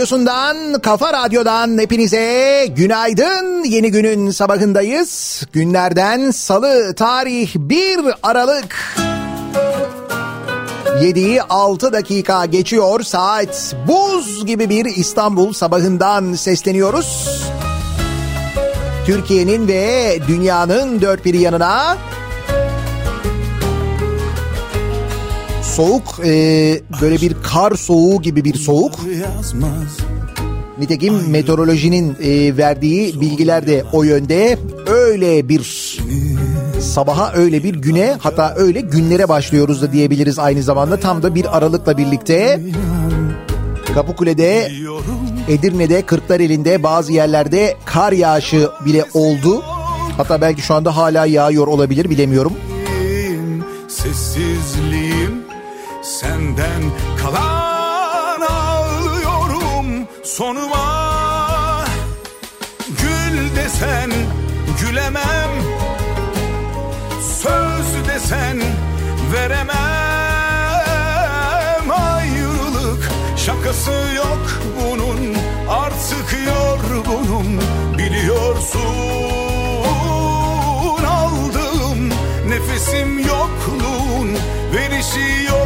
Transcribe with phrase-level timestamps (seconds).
[0.00, 3.64] radyosundan, kafa radyodan hepinize günaydın.
[3.64, 5.42] Yeni günün sabahındayız.
[5.52, 8.96] Günlerden salı tarih 1 Aralık.
[10.86, 13.74] 7'yi 6 dakika geçiyor saat.
[13.88, 17.40] Buz gibi bir İstanbul sabahından sesleniyoruz.
[19.06, 21.96] Türkiye'nin ve dünyanın dört bir yanına
[25.80, 26.30] soğuk e,
[27.02, 28.92] böyle bir kar soğuğu gibi bir soğuk.
[30.78, 34.58] Nitekim meteorolojinin e, verdiği bilgiler de o yönde.
[34.86, 35.98] Öyle bir
[36.80, 40.96] sabaha öyle bir güne hatta öyle günlere başlıyoruz da diyebiliriz aynı zamanda.
[40.96, 42.60] Tam da bir Aralık'la birlikte
[43.94, 44.72] Kapıkule'de,
[45.48, 49.62] Edirne'de, Kırklareli'nde bazı yerlerde kar yağışı bile oldu.
[50.16, 52.52] Hatta belki şu anda hala yağıyor olabilir bilemiyorum.
[53.88, 55.49] Sessizliğim
[56.02, 56.82] senden
[57.22, 61.10] kalan ağlıyorum sonuma.
[63.56, 64.10] Desen
[64.80, 65.50] gülemem
[67.42, 68.58] Söz desen
[69.32, 69.76] veremem.
[71.90, 75.36] Ayrılık şakası yok bunun
[75.68, 77.60] Artık yorgunum
[77.98, 78.80] biliyorsun
[81.06, 82.08] Aldığım
[82.48, 84.38] nefesim yokluğun
[84.74, 85.59] Verişi yok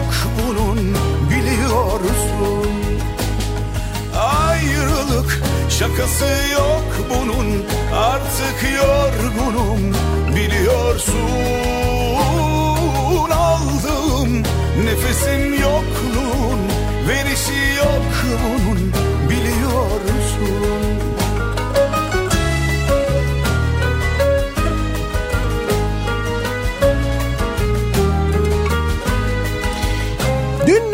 [5.78, 7.64] şakası yok bunun
[7.96, 9.94] Artık yorgunum.
[10.36, 11.14] Biliyorsun
[13.32, 14.42] Aldığım
[14.84, 16.60] nefesim yokluğun
[17.08, 18.92] Verişi yok bunun.
[19.30, 20.73] Biliyorsun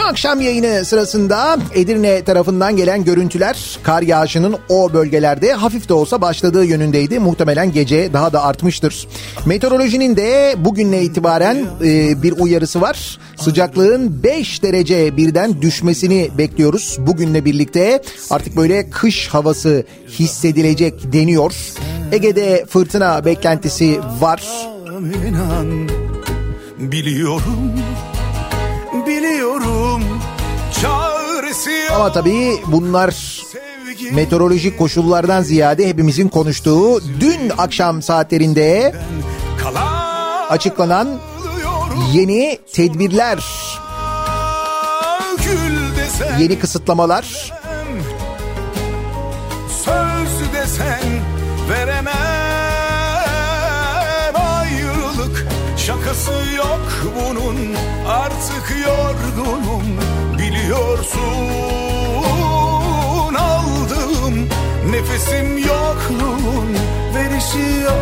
[0.01, 6.21] Dün akşam yayını sırasında Edirne tarafından gelen görüntüler kar yağışının o bölgelerde hafif de olsa
[6.21, 7.19] başladığı yönündeydi.
[7.19, 9.09] Muhtemelen gece daha da artmıştır.
[9.47, 13.19] Meteorolojinin de bugünle itibaren e, bir uyarısı var.
[13.37, 16.97] Sıcaklığın 5 derece birden düşmesini bekliyoruz.
[17.01, 21.55] Bugünle birlikte artık böyle kış havası hissedilecek deniyor.
[22.13, 24.43] Ege'de fırtına beklentisi var.
[26.79, 27.73] Biliyorum
[31.95, 33.41] Ama tabii bunlar
[34.13, 38.95] meteorolojik koşullardan ziyade hepimizin konuştuğu dün akşam saatlerinde
[40.51, 41.09] açıklanan
[42.13, 43.45] yeni tedbirler,
[46.39, 47.53] yeni kısıtlamalar.
[49.85, 51.01] Söz desen
[51.71, 52.15] veremem.
[54.35, 55.47] Ayrılık
[55.77, 56.81] şakası yok
[57.17, 57.57] bunun.
[58.09, 59.99] Artık yorgunum
[60.71, 61.21] biliyorsun
[63.39, 64.49] Aldığım
[64.91, 66.69] nefesim yokluğun
[67.15, 67.97] Verişi yok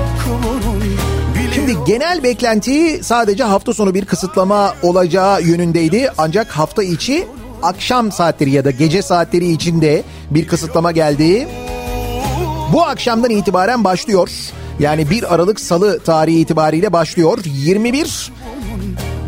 [1.54, 6.10] Şimdi genel beklenti sadece hafta sonu bir kısıtlama olacağı yönündeydi.
[6.18, 7.26] Ancak hafta içi
[7.62, 11.48] akşam saatleri ya da gece saatleri içinde bir kısıtlama geldi.
[12.72, 14.30] Bu akşamdan itibaren başlıyor.
[14.80, 17.38] Yani 1 Aralık Salı tarihi itibariyle başlıyor.
[17.44, 18.32] 21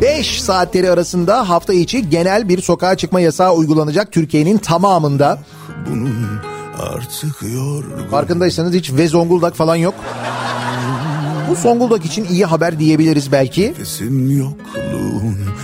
[0.00, 5.38] 5 saatleri arasında hafta içi genel bir sokağa çıkma yasağı uygulanacak Türkiye'nin tamamında.
[5.90, 6.40] bunun
[6.78, 9.94] artık yorgun Farkındaysanız hiç ve Zonguldak falan yok.
[11.50, 13.74] Bu Zonguldak için iyi haber diyebiliriz belki.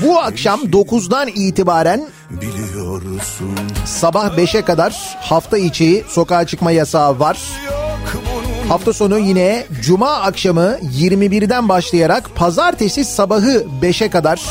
[0.05, 7.39] Bu akşam 9'dan itibaren biliyorsun sabah 5'e kadar hafta içi sokağa çıkma yasağı var.
[7.67, 8.36] Yok
[8.69, 14.43] Hafta sonu yine cuma akşamı 21'den başlayarak pazartesi sabahı 5'e kadar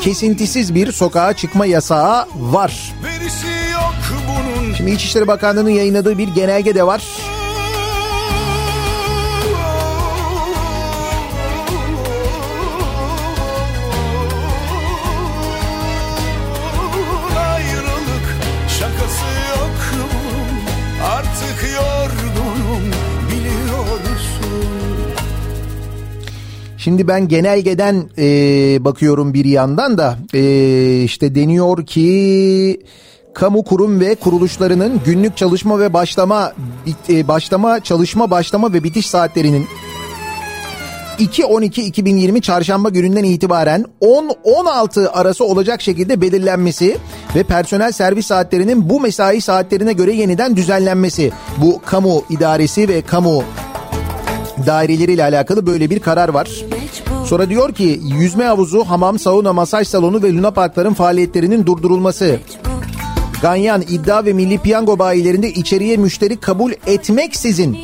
[0.00, 2.92] kesintisiz bir sokağa çıkma yasağı var.
[4.76, 7.02] Şimdi İçişleri Bakanlığı'nın yayınladığı bir genelge de var.
[26.82, 28.24] Şimdi ben genelgeden e,
[28.84, 32.80] bakıyorum bir yandan da e, işte deniyor ki
[33.34, 36.52] kamu kurum ve kuruluşlarının günlük çalışma ve başlama
[37.08, 39.66] e, başlama çalışma başlama ve bitiş saatlerinin
[41.18, 46.96] 2-12-2020 çarşamba gününden itibaren 10-16 arası olacak şekilde belirlenmesi
[47.36, 51.32] ve personel servis saatlerinin bu mesai saatlerine göre yeniden düzenlenmesi.
[51.58, 53.44] Bu kamu idaresi ve kamu
[54.66, 56.50] daireleriyle alakalı böyle bir karar var.
[57.26, 62.38] Sonra diyor ki yüzme havuzu, hamam, sauna, masaj salonu ve luna parkların faaliyetlerinin durdurulması.
[63.42, 67.78] Ganyan, iddia ve milli piyango bayilerinde içeriye müşteri kabul etmeksizin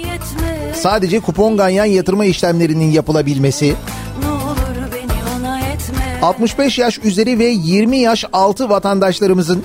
[0.74, 3.74] sadece kupon ganyan yatırma işlemlerinin yapılabilmesi.
[4.22, 9.64] Ne olur beni ona etme 65 yaş üzeri ve 20 yaş altı vatandaşlarımızın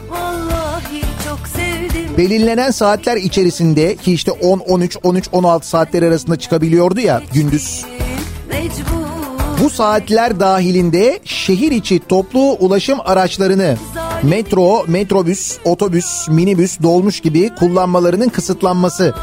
[2.17, 7.85] belirlenen saatler içerisinde ki işte 10, 13, 13, 16 saatler arasında çıkabiliyordu ya gündüz.
[9.63, 13.77] Bu saatler dahilinde şehir içi toplu ulaşım araçlarını
[14.23, 19.13] metro, metrobüs, otobüs, minibüs, dolmuş gibi kullanmalarının kısıtlanması.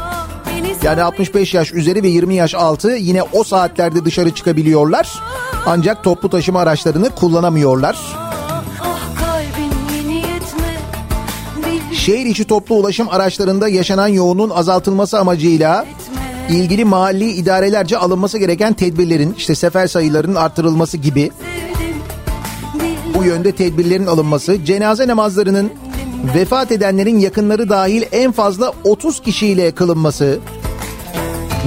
[0.83, 5.19] Yani 65 yaş üzeri ve 20 yaş altı yine o saatlerde dışarı çıkabiliyorlar.
[5.65, 7.97] Ancak toplu taşıma araçlarını kullanamıyorlar.
[12.01, 15.85] Şehir içi toplu ulaşım araçlarında yaşanan yoğunluğun azaltılması amacıyla
[16.49, 21.31] ilgili mahalli idarelerce alınması gereken tedbirlerin işte sefer sayılarının artırılması gibi
[23.15, 25.71] bu yönde tedbirlerin alınması, cenaze namazlarının
[26.35, 30.39] vefat edenlerin yakınları dahil en fazla 30 kişiyle kılınması,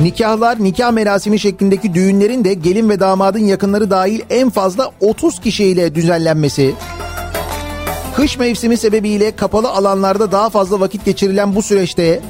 [0.02, 5.94] Nikahlar, nikah merasimi şeklindeki düğünlerin de gelin ve damadın yakınları dahil en fazla 30 kişiyle
[5.94, 6.74] düzenlenmesi.
[8.16, 12.20] Kış mevsimi sebebiyle kapalı alanlarda daha fazla vakit geçirilen bu süreçte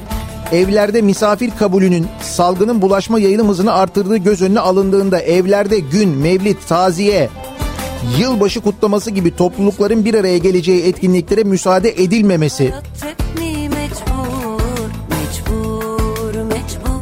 [0.51, 7.29] evlerde misafir kabulünün salgının bulaşma yayılım hızını artırdığı göz önüne alındığında evlerde gün, mevlid, taziye,
[8.19, 12.73] yılbaşı kutlaması gibi toplulukların bir araya geleceği etkinliklere müsaade edilmemesi.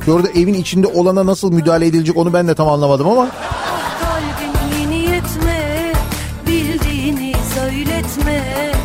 [0.08, 3.28] Orada evin içinde olana nasıl müdahale edilecek onu ben de tam anlamadım ama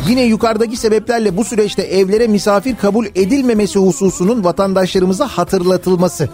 [0.09, 6.29] yine yukarıdaki sebeplerle bu süreçte evlere misafir kabul edilmemesi hususunun vatandaşlarımıza hatırlatılması.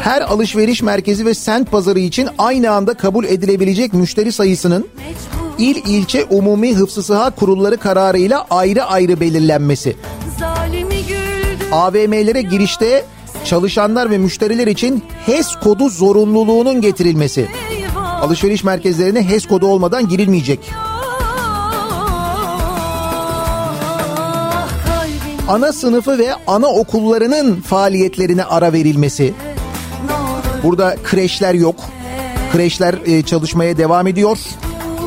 [0.00, 4.88] Her alışveriş merkezi ve sent pazarı için aynı anda kabul edilebilecek müşteri sayısının
[5.58, 9.96] il ilçe umumi hıfzı sıha kurulları kararıyla ayrı ayrı belirlenmesi.
[11.72, 13.04] AVM'lere girişte
[13.44, 17.48] çalışanlar ve müşteriler için HES kodu zorunluluğunun getirilmesi.
[18.22, 20.70] Alışveriş merkezlerine HES kodu olmadan girilmeyecek.
[25.48, 29.34] Ana sınıfı ve ana okullarının faaliyetlerine ara verilmesi.
[30.62, 31.76] Burada kreşler yok.
[32.52, 34.38] Kreşler e, çalışmaya devam ediyor.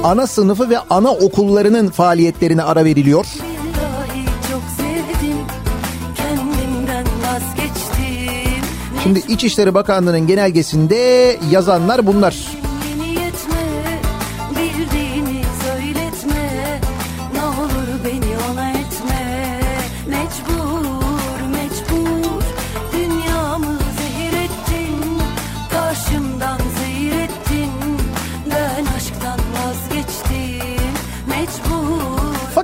[0.04, 3.26] Ana sınıfı ve ana okullarının faaliyetlerine ara veriliyor.
[9.04, 12.63] Şimdi İçişleri Bakanlığı'nın genelgesinde yazanlar bunlar.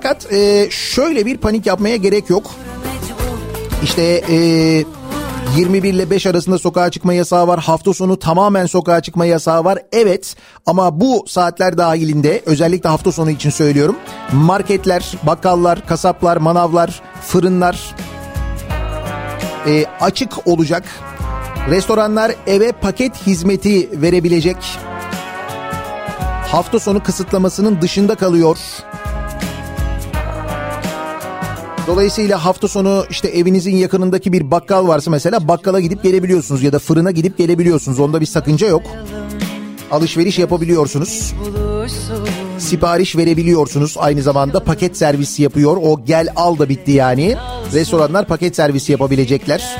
[0.10, 2.51] Fakat e, şöyle bir panik yapmaya gerek yok.
[3.84, 4.36] İşte e,
[5.58, 7.60] 21 ile 5 arasında sokağa çıkma yasağı var.
[7.60, 9.80] Hafta sonu tamamen sokağa çıkma yasağı var.
[9.92, 10.36] Evet
[10.66, 13.96] ama bu saatler dahilinde özellikle hafta sonu için söylüyorum.
[14.34, 17.96] Marketler, bakkallar, kasaplar, manavlar, fırınlar
[19.68, 20.84] e, açık olacak.
[21.70, 24.58] Restoranlar eve paket hizmeti verebilecek.
[26.51, 28.58] Hafta sonu kısıtlamasının dışında kalıyor.
[31.89, 36.79] Dolayısıyla hafta sonu işte evinizin yakınındaki bir bakkal varsa mesela bakkala gidip gelebiliyorsunuz ya da
[36.79, 38.00] fırına gidip gelebiliyorsunuz.
[38.00, 38.81] Onda bir sakınca yok.
[39.91, 41.34] Alışveriş yapabiliyorsunuz.
[42.58, 43.96] Sipariş verebiliyorsunuz.
[43.98, 45.77] Aynı zamanda paket servisi yapıyor.
[45.84, 47.36] O gel al da bitti yani.
[47.74, 49.77] Restoranlar paket servisi yapabilecekler.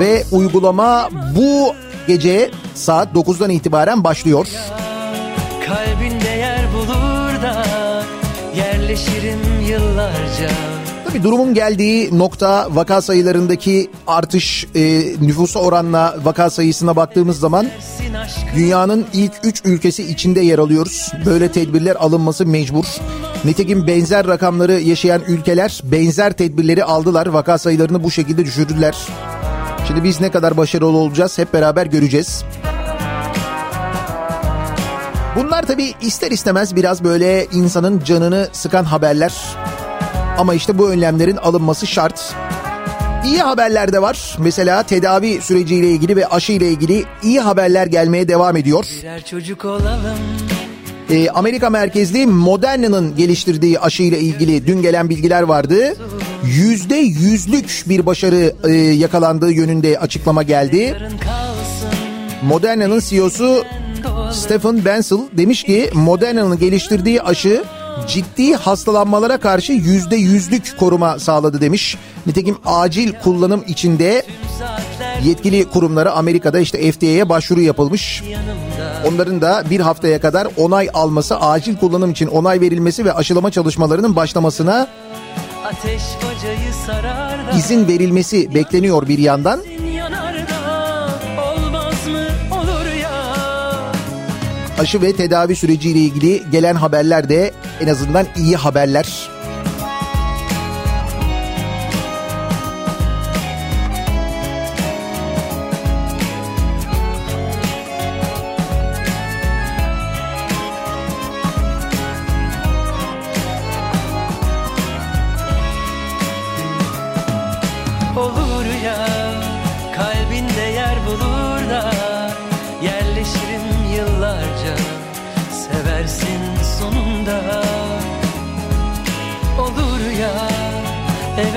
[0.00, 1.74] Ve uygulama bu
[2.06, 4.46] gece saat 9'dan itibaren başlıyor.
[5.66, 6.55] kalbinde yer
[8.96, 9.38] yerleşirim
[9.68, 10.50] yıllarca
[11.08, 17.66] Tabii durumun geldiği nokta vaka sayılarındaki artış e, nüfusa oranla vaka sayısına baktığımız zaman
[18.56, 21.12] dünyanın ilk 3 ülkesi içinde yer alıyoruz.
[21.26, 22.84] Böyle tedbirler alınması mecbur.
[23.44, 27.26] Nitekim benzer rakamları yaşayan ülkeler benzer tedbirleri aldılar.
[27.26, 28.96] Vaka sayılarını bu şekilde düşürdüler.
[29.88, 32.44] Şimdi biz ne kadar başarılı olacağız hep beraber göreceğiz.
[35.36, 39.34] Bunlar tabii ister istemez biraz böyle insanın canını sıkan haberler.
[40.38, 42.34] Ama işte bu önlemlerin alınması şart.
[43.26, 44.36] İyi haberler de var.
[44.40, 48.86] Mesela tedavi süreciyle ilgili ve aşı ile ilgili iyi haberler gelmeye devam ediyor.
[51.10, 55.96] Ee, Amerika merkezli Moderna'nın geliştirdiği aşı ile ilgili dün gelen bilgiler vardı.
[56.44, 60.96] Yüzde yüzlük bir başarı e, yakalandığı yönünde açıklama geldi.
[62.42, 63.64] Moderna'nın CEO'su
[64.32, 67.64] Stephen Bensel demiş ki Moderna'nın geliştirdiği aşı
[68.08, 71.96] ciddi hastalanmalara karşı yüzde yüzlük koruma sağladı demiş.
[72.26, 74.22] Nitekim acil kullanım içinde
[75.24, 78.22] yetkili kurumlara Amerika'da işte FDA'ya başvuru yapılmış.
[79.08, 84.16] Onların da bir haftaya kadar onay alması, acil kullanım için onay verilmesi ve aşılama çalışmalarının
[84.16, 84.88] başlamasına
[87.58, 89.60] izin verilmesi bekleniyor bir yandan.
[94.78, 99.28] Aşı ve tedavi süreciyle ilgili gelen haberler de en azından iyi haberler.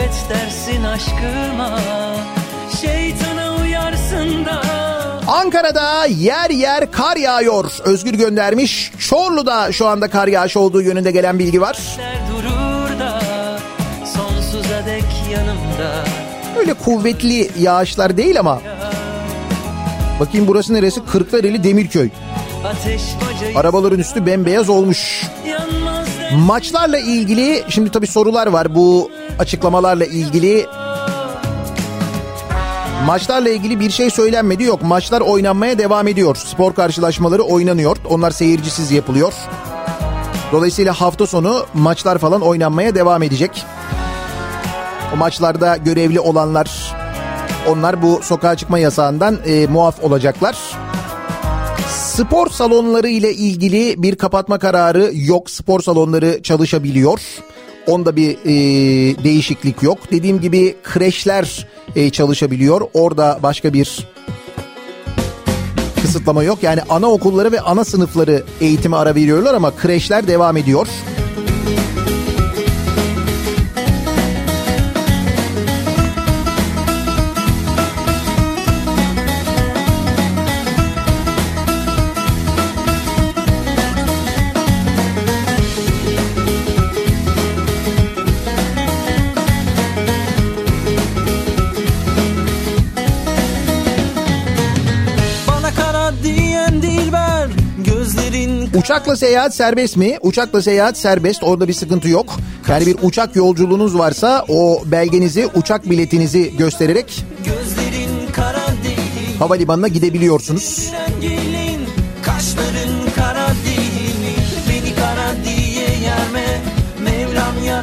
[0.09, 1.79] Evet dersin aşkıma
[2.81, 4.61] Şeytana uyarsın da
[5.27, 7.71] Ankara'da yer yer kar yağıyor.
[7.83, 8.91] Özgür göndermiş.
[8.99, 11.79] Çorlu'da şu anda kar yağışı olduğu yönünde gelen bilgi var.
[12.31, 13.21] Durur da
[14.05, 16.03] Sonsuza dek yanımda
[16.59, 18.61] Öyle kuvvetli yağışlar değil ama.
[20.19, 21.05] Bakayım burası neresi?
[21.05, 22.09] Kırklareli Demirköy.
[23.55, 25.23] Arabaların üstü bembeyaz olmuş.
[26.35, 30.67] Maçlarla ilgili şimdi tabii sorular var bu açıklamalarla ilgili.
[33.05, 34.81] Maçlarla ilgili bir şey söylenmedi yok.
[34.81, 36.35] Maçlar oynanmaya devam ediyor.
[36.35, 37.97] Spor karşılaşmaları oynanıyor.
[38.09, 39.33] Onlar seyircisiz yapılıyor.
[40.51, 43.65] Dolayısıyla hafta sonu maçlar falan oynanmaya devam edecek.
[45.13, 46.95] O maçlarda görevli olanlar
[47.69, 50.57] onlar bu sokağa çıkma yasağından e, muaf olacaklar.
[51.87, 55.49] Spor salonları ile ilgili bir kapatma kararı yok.
[55.49, 57.19] Spor salonları çalışabiliyor.
[57.89, 58.53] Onda bir e,
[59.23, 59.97] değişiklik yok.
[60.11, 62.81] Dediğim gibi kreşler e, çalışabiliyor.
[62.93, 64.07] Orada başka bir
[66.01, 66.63] kısıtlama yok.
[66.63, 70.87] Yani anaokulları ve ana sınıfları eğitime ara veriyorlar ama kreşler devam ediyor.
[98.79, 100.17] Uçakla seyahat serbest mi?
[100.21, 101.43] Uçakla seyahat serbest.
[101.43, 102.35] Orada bir sıkıntı yok.
[102.67, 107.25] Yani bir uçak yolculuğunuz varsa o belgenizi, uçak biletinizi göstererek
[109.39, 110.91] havalimanına gidebiliyorsunuz.
[111.21, 111.41] Değil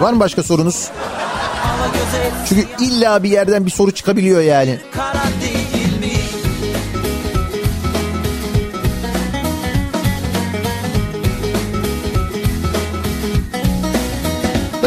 [0.00, 0.90] Var mı başka sorunuz?
[2.48, 4.78] Çünkü illa bir yerden bir soru çıkabiliyor yani.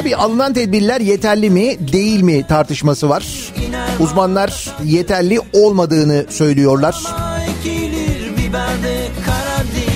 [0.09, 3.53] Tabii alınan tedbirler yeterli mi değil mi tartışması var.
[3.99, 7.03] Uzmanlar yeterli olmadığını söylüyorlar.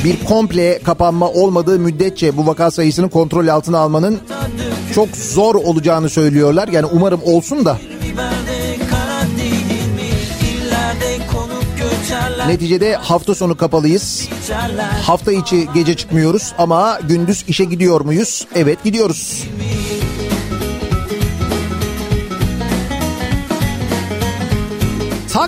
[0.04, 4.19] Bir komple kapanma olmadığı müddetçe bu vaka sayısını kontrol altına almanın
[4.95, 6.67] çok zor olacağını söylüyorlar.
[6.67, 7.78] Yani umarım olsun da
[12.47, 14.30] neticede hafta sonu kapalıyız.
[15.02, 18.47] Hafta içi gece çıkmıyoruz ama gündüz işe gidiyor muyuz?
[18.56, 19.43] Evet gidiyoruz.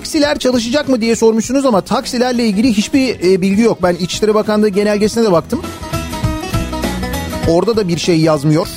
[0.06, 3.84] Taksiler çalışacak mı diye sormuşsunuz ama taksilerle ilgili hiçbir e, bilgi yok.
[3.84, 5.62] Ben İçişleri Bakanlığı genelgesine de baktım.
[7.50, 8.68] Orada da bir şey yazmıyor.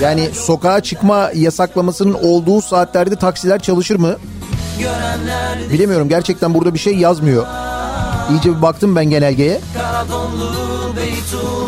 [0.00, 4.16] Yani sokağa çıkma yasaklamasının olduğu saatlerde taksiler çalışır mı?
[5.72, 7.46] Bilemiyorum gerçekten burada bir şey yazmıyor.
[8.30, 9.60] İyice bir baktım ben genelgeye.
[9.74, 11.63] kara donlu Beytullah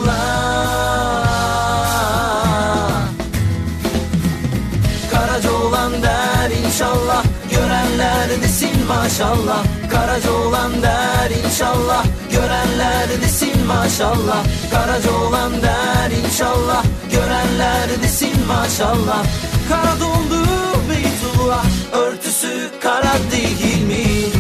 [8.88, 9.64] maşallah.
[9.90, 12.04] Karaca olan der inşallah.
[12.30, 14.44] Görenler desin maşallah.
[14.70, 16.84] Karaca olan der inşallah.
[17.10, 19.24] Görenler desin maşallah.
[19.68, 20.46] Kara dondu
[20.90, 21.64] Beytullah.
[21.92, 24.35] Örtüsü kara değil mi?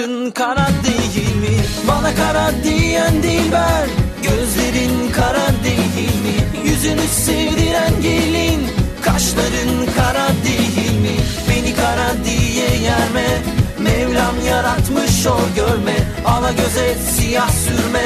[0.00, 1.64] Kaşların kara değil mi?
[1.88, 3.86] Bana kara diyen dilber
[4.22, 6.68] Gözlerin kara değil mi?
[6.70, 8.66] Yüzünü sevdiren gelin.
[9.02, 11.16] Kaşların kara değil mi?
[11.48, 13.26] Beni kara diye yerme.
[13.78, 18.04] Mevlam yaratmış o görme Ala göze siyah sürme.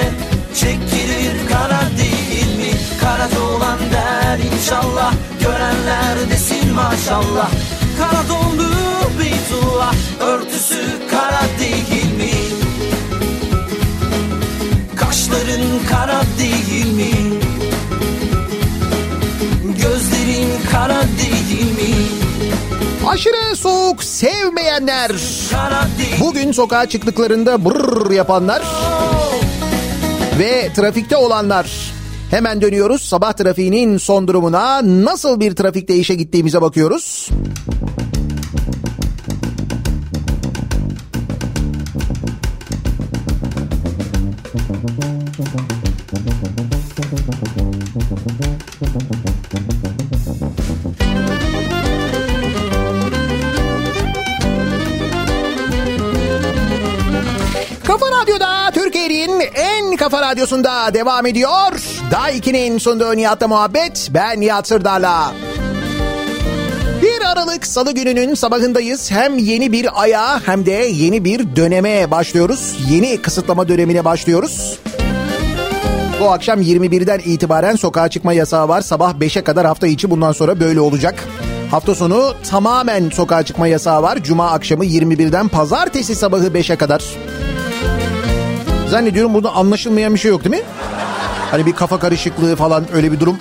[0.55, 2.79] Çekilir kara değil mi?
[3.01, 5.13] Kara olan der inşallah.
[5.41, 7.51] Görenler desin maşallah.
[7.99, 9.04] Kara dondu
[9.85, 12.31] Beytullah Örtüsü kara değil mi
[14.97, 17.41] Kaşların kara değil mi
[19.65, 21.95] Gözlerin kara değil mi
[23.09, 25.11] Aşırı soğuk sevmeyenler.
[26.21, 28.63] Bugün sokağa çıktıklarında brrr yapanlar
[30.39, 31.71] ve trafikte olanlar.
[32.31, 34.81] Hemen dönüyoruz sabah trafiğinin son durumuna.
[35.05, 37.31] Nasıl bir trafikte işe gittiğimize bakıyoruz.
[47.55, 47.67] Kafa
[58.11, 61.51] Radyo'da Türkiye'nin en kafa radyosunda devam ediyor.
[62.11, 64.09] Day 2'nin sunduğu Nihat'la muhabbet.
[64.11, 65.33] Ben Nihat Sırdar'la.
[67.03, 69.11] 1 Aralık Salı gününün sabahındayız.
[69.11, 72.77] Hem yeni bir aya hem de yeni bir döneme başlıyoruz.
[72.91, 74.79] Yeni kısıtlama dönemine başlıyoruz.
[76.25, 78.81] Bu akşam 21'den itibaren sokağa çıkma yasağı var.
[78.81, 81.25] Sabah 5'e kadar hafta içi bundan sonra böyle olacak.
[81.71, 84.19] Hafta sonu tamamen sokağa çıkma yasağı var.
[84.23, 87.05] Cuma akşamı 21'den pazartesi sabahı 5'e kadar.
[88.89, 90.63] Zannediyorum burada anlaşılmayan bir şey yok değil mi?
[91.51, 93.37] Hani bir kafa karışıklığı falan öyle bir durum.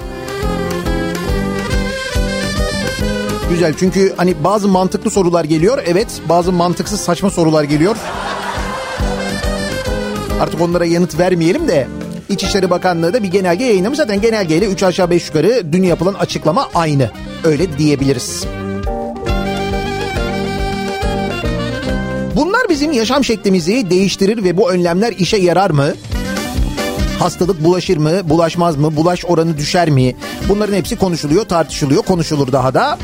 [3.50, 5.84] Güzel çünkü hani bazı mantıklı sorular geliyor.
[5.86, 7.96] Evet bazı mantıksız saçma sorular geliyor.
[10.41, 11.88] Artık onlara yanıt vermeyelim de
[12.34, 13.98] İçişleri Bakanlığı da bir genelge yayınlamış.
[13.98, 17.12] Zaten genelgeyle 3 aşağı 5 yukarı dün yapılan açıklama aynı.
[17.43, 18.43] Öyle diyebiliriz.
[22.36, 25.93] Bunlar bizim yaşam şeklimizi değiştirir ve bu önlemler işe yarar mı?
[27.19, 30.15] Hastalık bulaşır mı, bulaşmaz mı, bulaş oranı düşer mi?
[30.50, 32.98] Bunların hepsi konuşuluyor, tartışılıyor, konuşulur daha da.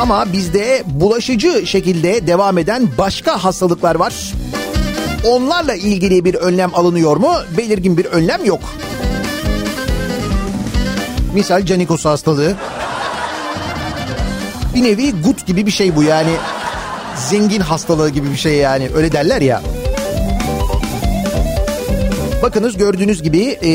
[0.00, 4.14] Ama bizde bulaşıcı şekilde devam eden başka hastalıklar var.
[5.26, 7.32] Onlarla ilgili bir önlem alınıyor mu?
[7.56, 8.60] Belirgin bir önlem yok.
[11.34, 12.54] Misal Canikos hastalığı.
[14.74, 16.30] Bir nevi gut gibi bir şey bu yani.
[17.16, 19.62] Zengin hastalığı gibi bir şey yani öyle derler ya.
[22.42, 23.70] Bakınız gördüğünüz gibi e,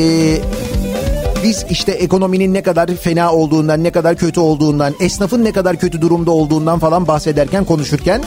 [1.44, 6.00] biz işte ekonominin ne kadar fena olduğundan, ne kadar kötü olduğundan, esnafın ne kadar kötü
[6.00, 8.22] durumda olduğundan falan bahsederken konuşurken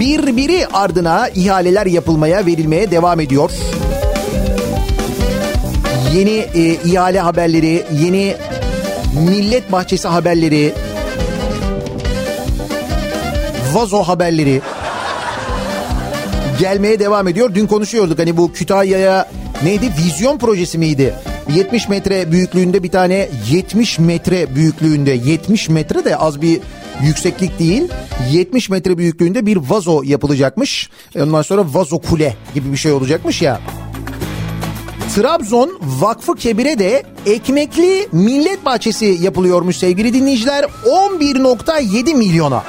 [0.00, 3.50] birbiri ardına ihaleler yapılmaya, verilmeye devam ediyor.
[6.14, 8.36] Yeni e, ihale haberleri, yeni
[9.26, 10.74] millet bahçesi haberleri,
[13.72, 14.60] vazo haberleri
[16.58, 17.54] gelmeye devam ediyor.
[17.54, 19.28] Dün konuşuyorduk hani bu Kütahya'ya
[19.64, 21.14] neydi vizyon projesi miydi?
[21.54, 26.60] 70 metre büyüklüğünde bir tane 70 metre büyüklüğünde 70 metre de az bir
[27.02, 27.82] yükseklik değil
[28.30, 30.90] 70 metre büyüklüğünde bir vazo yapılacakmış.
[31.16, 33.60] Ondan sonra vazo kule gibi bir şey olacakmış ya.
[35.14, 42.62] Trabzon Vakfı Kebir'e de ekmekli millet bahçesi yapılıyormuş sevgili dinleyiciler 11.7 milyona.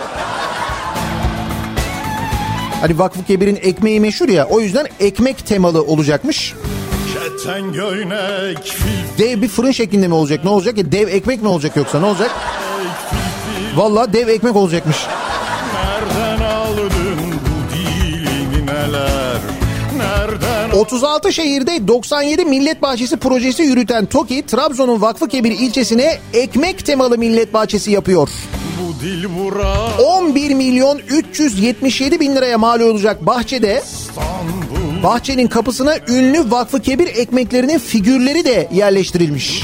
[2.81, 6.53] Hani Vakfı Kebir'in ekmeği meşhur ya o yüzden ekmek temalı olacakmış.
[9.17, 12.05] Dev bir fırın şeklinde mi olacak ne olacak ya dev ekmek mi olacak yoksa ne
[12.05, 12.31] olacak?
[13.75, 14.97] Valla dev ekmek olacakmış.
[15.73, 16.91] Nereden aldın
[17.41, 19.37] bu dilini neler
[19.97, 27.53] Nereden 36 şehirde 97 millet bahçesi projesi yürüten TOKİ, Trabzon'un Vakfıkebir ilçesine ekmek temalı millet
[27.53, 28.29] bahçesi yapıyor.
[28.81, 33.83] bu dil vura 11 milyon 377 bin liraya mal olacak bahçede
[35.03, 39.63] bahçenin kapısına ünlü Vakfıkebir ekmeklerinin figürleri de yerleştirilmiş.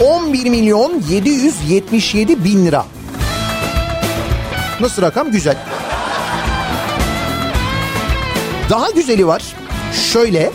[0.00, 2.84] 11 milyon 777 bin lira.
[4.80, 5.30] Nasıl rakam?
[5.30, 5.56] Güzel.
[8.70, 9.42] Daha güzeli var.
[10.12, 10.50] Şöyle.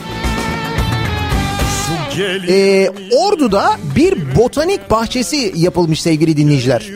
[2.48, 6.90] Ee, Ordu'da bir botanik bahçesi yapılmış sevgili dinleyiciler.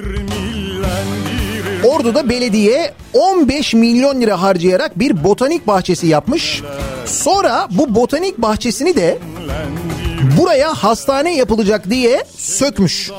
[1.84, 6.62] Ordu'da belediye 15 milyon lira harcayarak bir botanik bahçesi yapmış.
[7.06, 9.18] Sonra bu botanik bahçesini de
[10.38, 13.12] buraya hastane yapılacak diye sökmüş.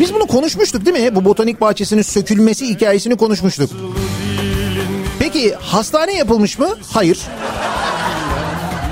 [0.00, 1.14] Biz bunu konuşmuştuk değil mi?
[1.14, 3.70] Bu botanik bahçesinin sökülmesi hikayesini konuşmuştuk.
[5.18, 6.68] Peki hastane yapılmış mı?
[6.92, 7.18] Hayır.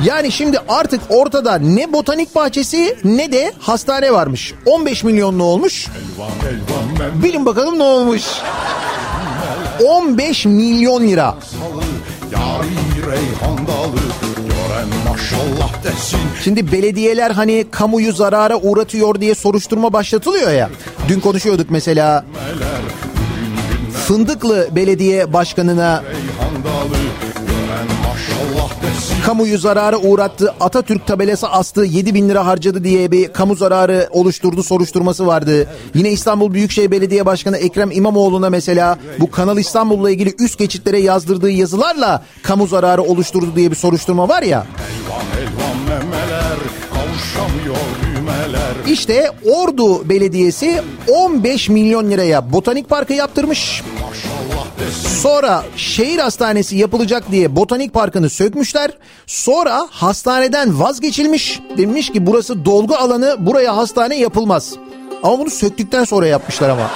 [0.05, 4.55] Yani şimdi artık ortada ne botanik bahçesi ne de hastane varmış.
[4.67, 5.87] 15 milyonlu olmuş.
[7.23, 8.23] Bilin bakalım ne olmuş.
[9.87, 11.37] 15 milyon lira.
[12.97, 14.08] bir reyhan dalı
[15.09, 16.21] maşallah desin.
[16.45, 20.71] Şimdi belediyeler hani kamuyu zarara uğratıyor diye soruşturma başlatılıyor ya.
[21.09, 22.25] Dün konuşuyorduk mesela.
[24.07, 26.03] Fındıklı Belediye Başkanı'na
[29.27, 30.55] kamuyu zarara uğrattı.
[30.61, 35.67] Atatürk tabelası astı 7 bin lira harcadı diye bir kamu zararı oluşturdu soruşturması vardı.
[35.95, 41.51] Yine İstanbul Büyükşehir Belediye Başkanı Ekrem İmamoğlu'na mesela bu Kanal İstanbul'la ilgili üst geçitlere yazdırdığı
[41.51, 44.67] yazılarla kamu zararı oluşturdu diye bir soruşturma var ya.
[44.79, 46.59] Elvan elvan memeler
[46.93, 48.08] kavuşamıyor
[48.89, 53.83] İşte Ordu Belediyesi 15 milyon liraya botanik parkı yaptırmış.
[55.23, 58.91] Sonra şehir hastanesi yapılacak diye botanik parkını sökmüşler.
[59.27, 61.61] Sonra hastaneden vazgeçilmiş.
[61.77, 64.75] Demiş ki burası dolgu alanı buraya hastane yapılmaz.
[65.23, 66.91] Ama bunu söktükten sonra yapmışlar ama.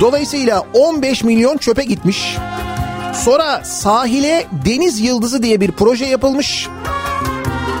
[0.00, 2.36] Dolayısıyla 15 milyon çöpe gitmiş.
[3.14, 6.68] Sonra sahile deniz yıldızı diye bir proje yapılmış.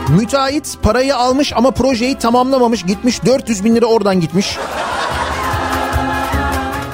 [0.08, 4.58] Müteahhit parayı almış ama projeyi tamamlamamış gitmiş 400 bin lira oradan gitmiş.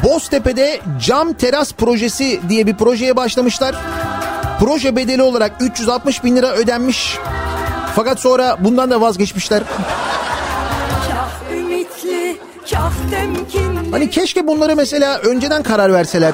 [0.04, 3.74] Boztepe'de cam teras projesi diye bir projeye başlamışlar.
[4.60, 7.18] Proje bedeli olarak 360 bin lira ödenmiş.
[7.96, 9.62] Fakat sonra bundan da vazgeçmişler.
[11.08, 12.36] Kah ümitli,
[12.70, 12.92] kah.
[13.90, 16.32] Hani keşke bunları mesela önceden karar verseler.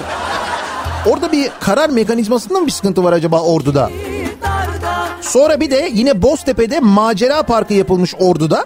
[1.06, 3.90] Orada bir karar mekanizmasında mı bir sıkıntı var acaba orduda?
[5.28, 8.64] Sonra bir de yine Boztepe'de macera parkı yapılmış orduda.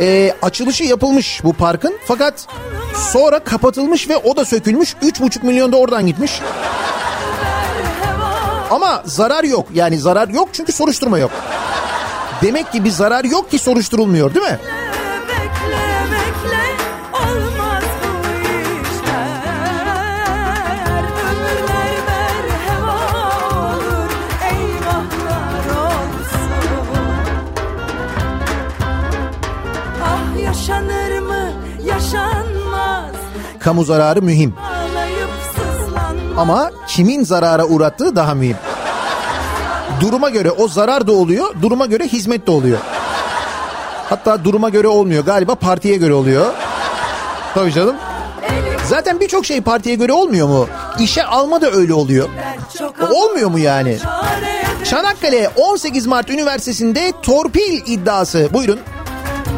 [0.00, 1.94] Ee, açılışı yapılmış bu parkın.
[2.06, 2.46] Fakat
[3.12, 4.94] sonra kapatılmış ve o da sökülmüş.
[4.94, 6.40] 3,5 milyon da oradan gitmiş.
[8.70, 9.66] Ama zarar yok.
[9.74, 11.30] Yani zarar yok çünkü soruşturma yok.
[12.42, 14.58] Demek ki bir zarar yok ki soruşturulmuyor değil mi?
[33.64, 34.54] Kamu zararı mühim.
[36.36, 38.56] Ama kimin zarara uğrattığı daha mühim.
[40.00, 42.78] Duruma göre o zarar da oluyor, duruma göre hizmet de oluyor.
[44.08, 45.24] Hatta duruma göre olmuyor.
[45.24, 46.46] Galiba partiye göre oluyor.
[47.54, 47.96] Tabii canım.
[48.84, 50.66] Zaten birçok şey partiye göre olmuyor mu?
[50.98, 52.28] İşe alma da öyle oluyor.
[53.10, 53.98] Olmuyor mu yani?
[54.84, 58.48] Çanakkale 18 Mart Üniversitesi'nde torpil iddiası.
[58.52, 58.78] Buyurun.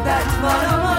[0.05, 0.94] dert var ama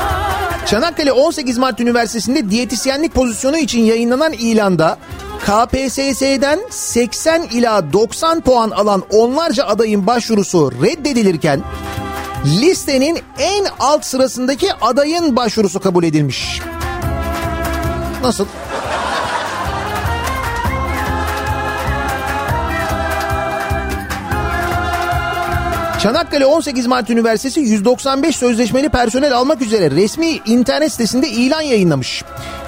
[0.66, 4.98] Çanakkale 18 Mart Üniversitesi'nde diyetisyenlik pozisyonu için yayınlanan ilanda
[5.40, 11.62] KPSS'den 80 ila 90 puan alan onlarca adayın başvurusu reddedilirken
[12.44, 16.60] listenin en alt sırasındaki adayın başvurusu kabul edilmiş.
[18.22, 18.46] Nasıl?
[26.02, 32.24] Çanakkale 18 Mart Üniversitesi 195 sözleşmeli personel almak üzere resmi internet sitesinde ilan yayınlamış.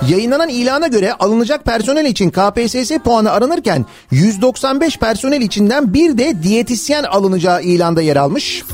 [0.09, 7.05] Yayınlanan ilana göre alınacak personel için KPSS puanı aranırken 195 personel içinden bir de diyetisyen
[7.05, 8.64] alınacağı ilanda yer almış.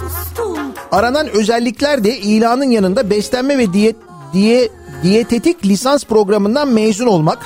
[0.92, 3.96] Aranan özellikler de ilanın yanında beslenme ve diyet
[4.32, 4.68] diye
[5.02, 7.38] diyetetik lisans programından mezun olmak,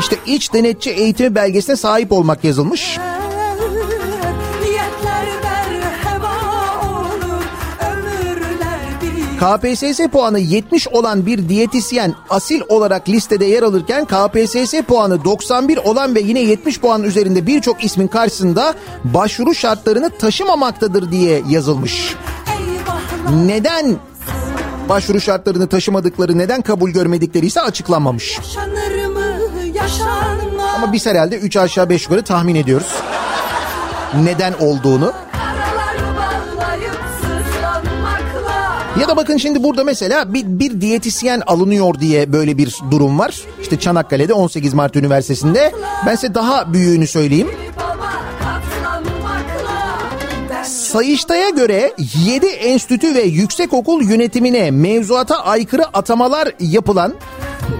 [0.00, 2.98] işte iç denetçi eğitimi belgesine sahip olmak yazılmış.
[2.98, 3.15] Niyetler
[9.40, 16.14] KPSS puanı 70 olan bir diyetisyen asil olarak listede yer alırken KPSS puanı 91 olan
[16.14, 22.14] ve yine 70 puan üzerinde birçok ismin karşısında başvuru şartlarını taşımamaktadır diye yazılmış.
[23.46, 23.96] Neden
[24.88, 28.40] başvuru şartlarını taşımadıkları, neden kabul görmedikleri ise açıklanmamış.
[30.76, 32.92] Ama biz herhalde 3 aşağı 5 yukarı tahmin ediyoruz.
[34.24, 35.12] Neden olduğunu.
[39.00, 43.40] Ya da bakın şimdi burada mesela bir, bir diyetisyen alınıyor diye böyle bir durum var.
[43.62, 45.72] İşte Çanakkale'de 18 Mart Üniversitesi'nde.
[46.06, 47.48] Ben size daha büyüğünü söyleyeyim.
[50.64, 51.92] Sayıştay'a göre
[52.26, 57.14] 7 enstitü ve yüksekokul yönetimine mevzuata aykırı atamalar yapılan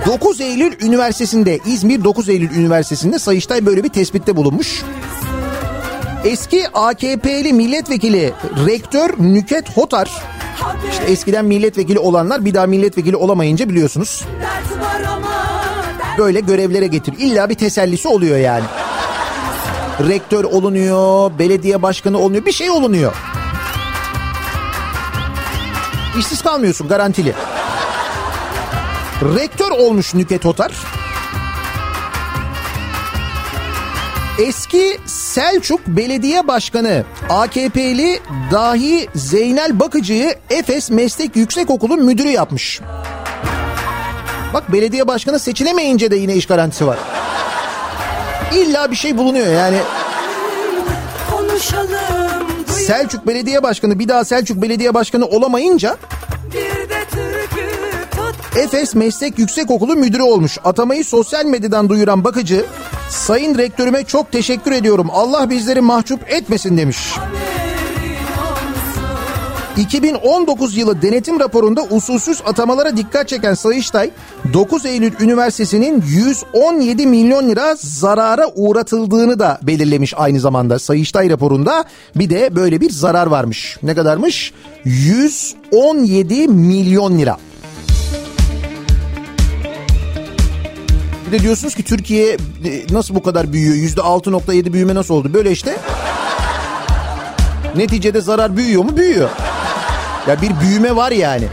[0.07, 4.83] 9 Eylül Üniversitesi'nde İzmir 9 Eylül Üniversitesi'nde Sayıştay böyle bir tespitte bulunmuş.
[6.25, 8.33] Eski AKP'li milletvekili
[8.67, 10.36] rektör Nüket Hotar
[10.91, 14.25] işte eskiden milletvekili olanlar bir daha milletvekili olamayınca biliyorsunuz
[16.19, 17.15] böyle görevlere getir.
[17.19, 18.65] İlla bir tesellisi oluyor yani.
[20.09, 23.13] Rektör olunuyor, belediye başkanı olunuyor, bir şey olunuyor.
[26.19, 27.33] İşsiz kalmıyorsun garantili.
[29.23, 30.73] Rektör olmuş Nüket Otar.
[34.39, 38.21] Eski Selçuk Belediye Başkanı AKP'li
[38.53, 42.81] dahi Zeynel Bakıcı'yı Efes Meslek Yüksekokulu müdürü yapmış.
[44.55, 46.99] Bak belediye başkanı seçilemeyince de yine iş garantisi var.
[48.55, 49.79] İlla bir şey bulunuyor yani.
[51.31, 55.97] Konuşalım Selçuk Belediye Başkanı bir daha Selçuk Belediye Başkanı olamayınca
[58.57, 60.59] Efes Meslek Yüksekokulu müdürü olmuş.
[60.65, 62.65] Atamayı sosyal medyadan duyuran bakıcı,
[63.11, 65.09] Sayın Rektörüme çok teşekkür ediyorum.
[65.13, 66.99] Allah bizleri mahcup etmesin demiş.
[69.77, 74.11] 2019 yılı denetim raporunda usulsüz atamalara dikkat çeken Sayıştay,
[74.53, 80.79] 9 Eylül Üniversitesi'nin 117 milyon lira zarara uğratıldığını da belirlemiş aynı zamanda.
[80.79, 83.79] Sayıştay raporunda bir de böyle bir zarar varmış.
[83.83, 84.53] Ne kadarmış?
[84.85, 87.37] 117 milyon lira.
[91.39, 92.39] De diyorsunuz ki Türkiye e,
[92.91, 93.75] nasıl bu kadar büyüyor?
[93.75, 95.35] Yüzde 6.7 büyüme nasıl oldu?
[95.35, 95.77] Böyle işte.
[97.77, 98.97] Neticede zarar büyüyor mu?
[98.97, 99.31] Büyüyor.
[100.29, 101.45] Ya bir büyüme var yani.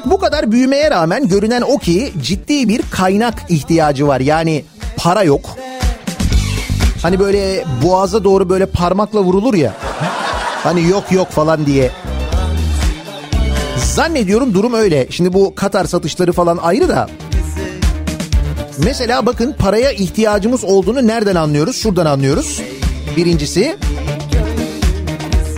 [0.00, 4.20] Ancak bu kadar büyümeye rağmen görünen o ki ciddi bir kaynak ihtiyacı var.
[4.20, 4.64] Yani
[4.96, 5.56] para yok.
[7.02, 9.74] Hani böyle boğaza doğru böyle parmakla vurulur ya.
[10.62, 11.90] Hani yok yok falan diye.
[13.76, 15.06] Zannediyorum durum öyle.
[15.10, 17.08] Şimdi bu Katar satışları falan ayrı da.
[18.84, 21.76] Mesela bakın paraya ihtiyacımız olduğunu nereden anlıyoruz?
[21.76, 22.62] Şuradan anlıyoruz.
[23.16, 23.76] Birincisi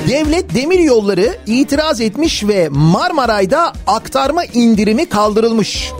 [0.08, 5.92] Devlet Demir Yolları itiraz etmiş ve Marmaray'da aktarma indirimi kaldırılmış.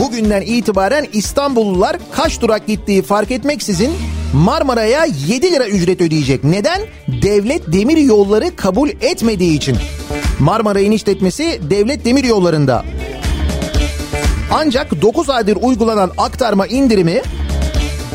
[0.00, 3.92] Bugünden itibaren İstanbullular kaç durak gittiği fark etmeksizin
[4.32, 6.44] Marmaray'a 7 lira ücret ödeyecek.
[6.44, 6.80] Neden?
[7.22, 9.76] Devlet Demir Yolları kabul etmediği için.
[10.40, 12.84] Marmaray'ın işletmesi Devlet Demir Yolları'nda.
[14.52, 17.22] Ancak 9 aydır uygulanan aktarma indirimi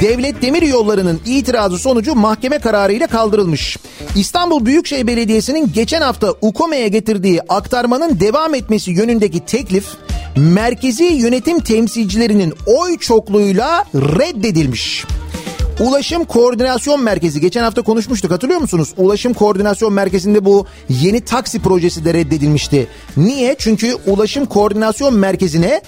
[0.01, 3.77] Devlet Demir Yolları'nın itirazı sonucu mahkeme kararıyla kaldırılmış.
[4.15, 9.87] İstanbul Büyükşehir Belediyesi'nin geçen hafta UKOME'ye getirdiği aktarmanın devam etmesi yönündeki teklif
[10.35, 15.05] merkezi yönetim temsilcilerinin oy çokluğuyla reddedilmiş.
[15.79, 18.93] Ulaşım Koordinasyon Merkezi geçen hafta konuşmuştuk hatırlıyor musunuz?
[18.97, 22.87] Ulaşım Koordinasyon Merkezi'nde bu yeni taksi projesi de reddedilmişti.
[23.17, 23.55] Niye?
[23.59, 25.81] Çünkü Ulaşım Koordinasyon Merkezi'ne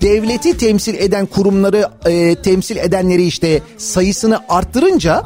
[0.00, 5.22] devleti temsil eden kurumları e, temsil edenleri işte sayısını arttırınca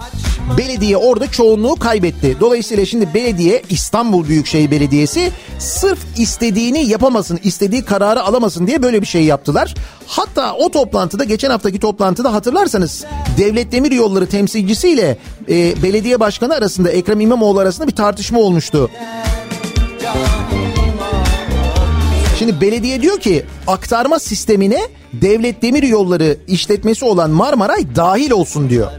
[0.59, 2.37] belediye orada çoğunluğu kaybetti.
[2.41, 9.07] Dolayısıyla şimdi belediye İstanbul Büyükşehir Belediyesi sırf istediğini yapamasın, istediği kararı alamasın diye böyle bir
[9.07, 9.75] şey yaptılar.
[10.07, 13.05] Hatta o toplantıda geçen haftaki toplantıda hatırlarsanız
[13.39, 18.91] Devlet Demir Yolları temsilcisiyle e, belediye başkanı arasında Ekrem İmamoğlu arasında bir tartışma olmuştu.
[22.45, 28.91] Şimdi belediye diyor ki aktarma sistemine devlet demir yolları işletmesi olan Marmaray dahil olsun diyor.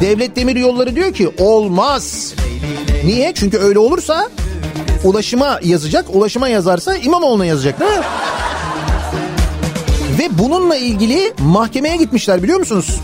[0.00, 2.34] Devlet demir yolları diyor ki olmaz.
[3.04, 3.32] Niye?
[3.34, 4.30] Çünkü öyle olursa
[5.04, 6.06] ulaşıma yazacak.
[6.14, 8.04] Ulaşıma yazarsa İmamoğlu'na yazacak değil mi?
[10.18, 13.00] Ve bununla ilgili mahkemeye gitmişler biliyor musunuz?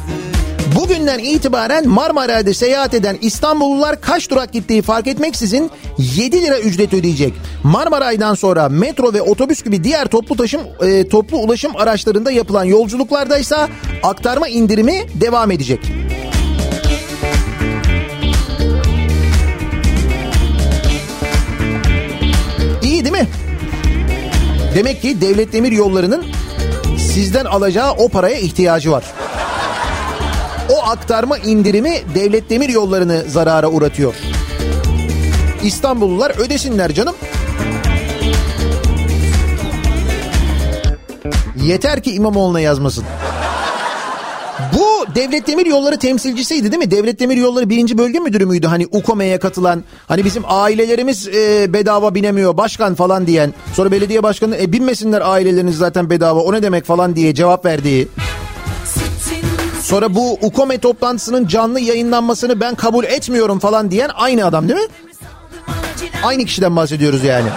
[0.77, 7.35] Bugünden itibaren Marmaray'da seyahat eden İstanbullular kaç durak gittiği fark etmeksizin 7 lira ücret ödeyecek.
[7.63, 13.39] Marmaray'dan sonra metro ve otobüs gibi diğer toplu taşım e, toplu ulaşım araçlarında yapılan yolculuklarda
[13.39, 13.57] ise
[14.03, 15.81] aktarma indirimi devam edecek.
[22.83, 23.29] İyi değil mi?
[24.75, 26.25] Demek ki devlet demir yollarının
[26.99, 29.05] sizden alacağı o paraya ihtiyacı var.
[30.71, 34.15] O aktarma indirimi devlet demir yollarını zarara uğratıyor.
[35.63, 37.15] İstanbullular ödesinler canım.
[41.63, 43.05] Yeter ki İmamoğlu'na yazmasın.
[44.75, 46.91] Bu Devlet Demir Yolları temsilcisiydi değil mi?
[46.91, 48.67] Devlet Demir Yolları birinci bölge müdürü müydü?
[48.67, 53.55] Hani UKOME'ye katılan hani bizim ailelerimiz e, bedava binemiyor başkan falan diyen.
[53.75, 58.09] Sonra belediye başkanı e, binmesinler aileleriniz zaten bedava o ne demek falan diye cevap verdiği.
[59.83, 64.87] Sonra bu UKOME toplantısının canlı yayınlanmasını ben kabul etmiyorum falan diyen aynı adam değil mi?
[66.23, 67.49] Aynı kişiden bahsediyoruz yani.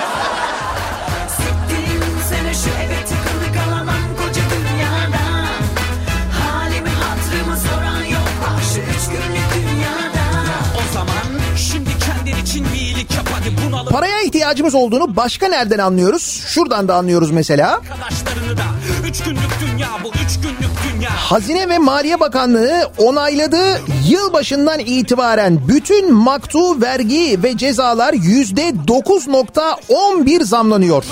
[13.91, 16.43] Paraya ihtiyacımız olduğunu başka nereden anlıyoruz?
[16.47, 17.73] Şuradan da anlıyoruz mesela.
[17.73, 18.63] arkadaşlarını da.
[19.09, 20.64] Üç günlük dünya bu üç günlük.
[21.09, 23.81] Hazine ve Maliye Bakanlığı onayladı.
[24.07, 31.03] Yılbaşından itibaren bütün maktu vergi ve cezalar yüzde 9.11 zamlanıyor.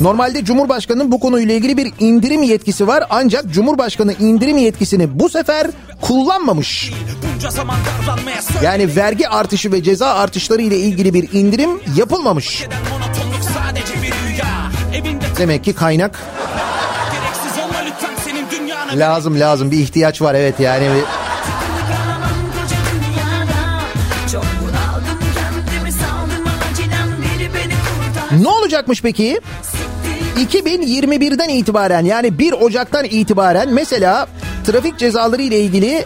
[0.00, 5.66] Normalde Cumhurbaşkanı'nın bu konuyla ilgili bir indirim yetkisi var ancak Cumhurbaşkanı indirim yetkisini bu sefer
[6.00, 6.92] kullanmamış.
[8.62, 12.64] Yani vergi artışı ve ceza artışları ile ilgili bir indirim yapılmamış.
[15.38, 16.20] Demek ki kaynak
[18.94, 20.88] lazım lazım bir ihtiyaç var evet yani.
[28.40, 29.40] Ne olacakmış peki?
[30.36, 34.28] 2021'den itibaren yani 1 Ocak'tan itibaren mesela
[34.66, 36.04] trafik cezaları ile ilgili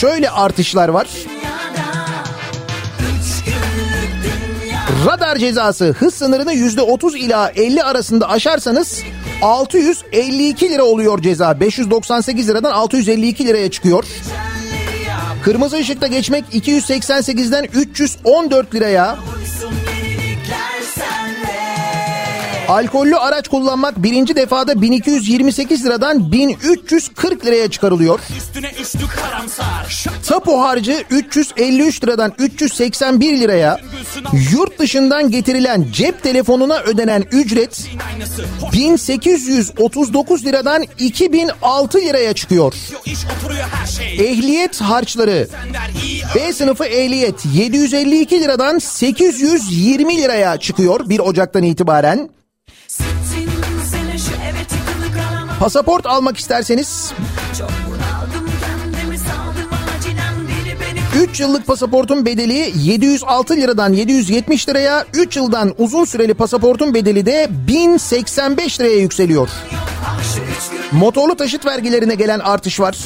[0.00, 1.08] şöyle artışlar var.
[5.06, 9.02] Radar cezası hız sınırını %30 ila 50 arasında aşarsanız
[9.42, 11.60] 652 lira oluyor ceza.
[11.60, 14.04] 598 liradan 652 liraya çıkıyor.
[15.42, 19.18] Kırmızı ışıkta geçmek 288'den 314 liraya.
[22.68, 28.20] Alkollü araç kullanmak birinci defada 1228 liradan 1340 liraya çıkarılıyor.
[30.26, 33.80] Tapu harcı 353 liradan 381 liraya.
[34.52, 38.44] Yurt dışından getirilen cep telefonuna ödenen ücret Aynısı.
[38.60, 42.74] Hoş 1839 liradan 2006 liraya çıkıyor.
[43.96, 44.32] şey.
[44.32, 45.48] Ehliyet harçları
[46.34, 52.35] B sınıfı ehliyet 752 liradan 820 liraya çıkıyor 1 Ocak'tan itibaren.
[55.60, 57.12] Pasaport almak isterseniz
[57.58, 65.04] Çok bunaldım kendimi saldım acilen biri beni 3 yıllık pasaportun bedeli 706 liradan 770 liraya,
[65.14, 69.48] 3 yıldan uzun süreli pasaportun bedeli de 1085 liraya yükseliyor.
[70.20, 72.96] Üç Motorlu taşıt vergilerine gelen artış var.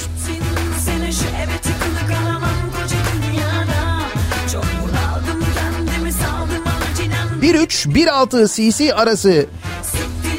[6.21, 6.63] Saldım
[6.93, 9.47] acilen 1.3 1.6 cc arası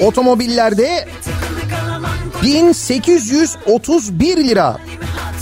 [0.01, 4.77] otomobillerde tıkılı kalamam koca 1831 lira.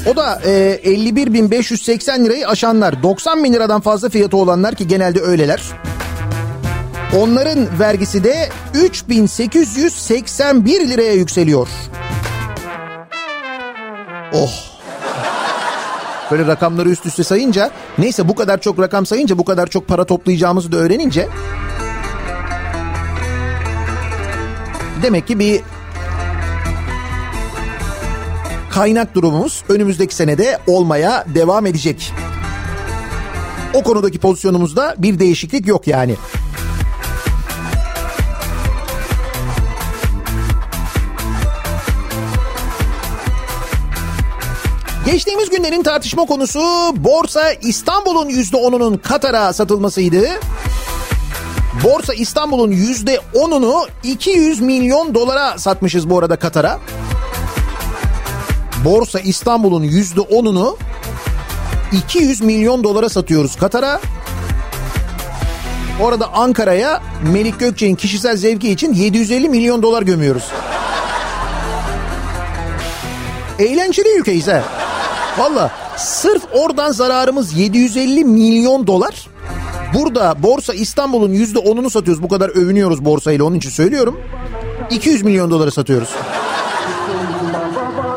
[0.05, 3.03] O da e, 51.580 lirayı aşanlar.
[3.03, 5.61] 90 bin liradan fazla fiyatı olanlar ki genelde öyleler.
[7.17, 11.67] Onların vergisi de 3881 liraya yükseliyor.
[14.33, 14.69] Oh.
[16.31, 20.05] Böyle rakamları üst üste sayınca neyse bu kadar çok rakam sayınca bu kadar çok para
[20.05, 21.27] toplayacağımızı da öğrenince
[25.03, 25.61] demek ki bir
[28.71, 32.13] kaynak durumumuz önümüzdeki senede olmaya devam edecek.
[33.73, 36.15] O konudaki pozisyonumuzda bir değişiklik yok yani.
[45.05, 46.59] Geçtiğimiz günlerin tartışma konusu
[46.95, 50.27] Borsa İstanbul'un %10'unun Katar'a satılmasıydı.
[51.83, 56.79] Borsa İstanbul'un %10'unu 200 milyon dolara satmışız bu arada Katar'a.
[58.85, 60.75] Borsa İstanbul'un %10'unu
[61.91, 64.01] 200 milyon dolara satıyoruz Katar'a.
[66.01, 67.01] Orada Ankara'ya
[67.33, 70.43] Melik Gökçe'nin kişisel zevki için 750 milyon dolar gömüyoruz.
[73.59, 74.63] Eğlenceli ülkeyiz ha.
[75.37, 79.27] Valla sırf oradan zararımız 750 milyon dolar.
[79.93, 82.23] Burada borsa İstanbul'un %10'unu satıyoruz.
[82.23, 84.19] Bu kadar övünüyoruz borsayla onun için söylüyorum.
[84.89, 86.09] 200 milyon dolara satıyoruz.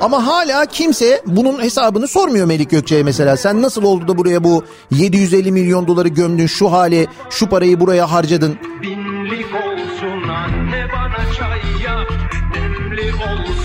[0.02, 3.36] Ama hala kimse bunun hesabını sormuyor Melik Gökçe'ye mesela.
[3.36, 8.12] Sen nasıl oldu da buraya bu 750 milyon doları gömdün şu hale şu parayı buraya
[8.12, 8.58] harcadın.
[8.82, 12.12] Binlik olsun anne bana çay yap
[13.22, 13.61] olsun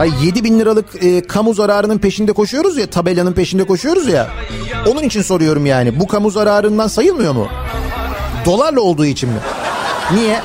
[0.00, 4.28] Ay 7 bin liralık e, kamu zararının peşinde koşuyoruz ya tabelanın peşinde koşuyoruz ya.
[4.86, 7.48] Onun için soruyorum yani bu kamu zararından sayılmıyor mu?
[8.46, 9.38] Dolarla olduğu için mi?
[10.14, 10.40] Niye?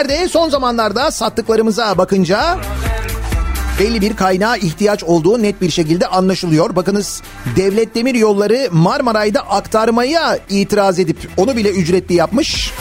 [0.00, 2.58] Günlerde son zamanlarda sattıklarımıza bakınca
[3.80, 6.76] belli bir kaynağa ihtiyaç olduğu net bir şekilde anlaşılıyor.
[6.76, 7.22] Bakınız
[7.56, 12.72] Devlet Demir Yolları Marmaray'da aktarmaya itiraz edip onu bile ücretli yapmış.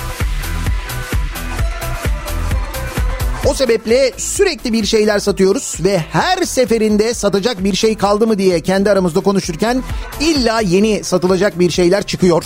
[3.45, 8.61] O sebeple sürekli bir şeyler satıyoruz ve her seferinde satacak bir şey kaldı mı diye
[8.61, 9.83] kendi aramızda konuşurken
[10.19, 12.45] illa yeni satılacak bir şeyler çıkıyor.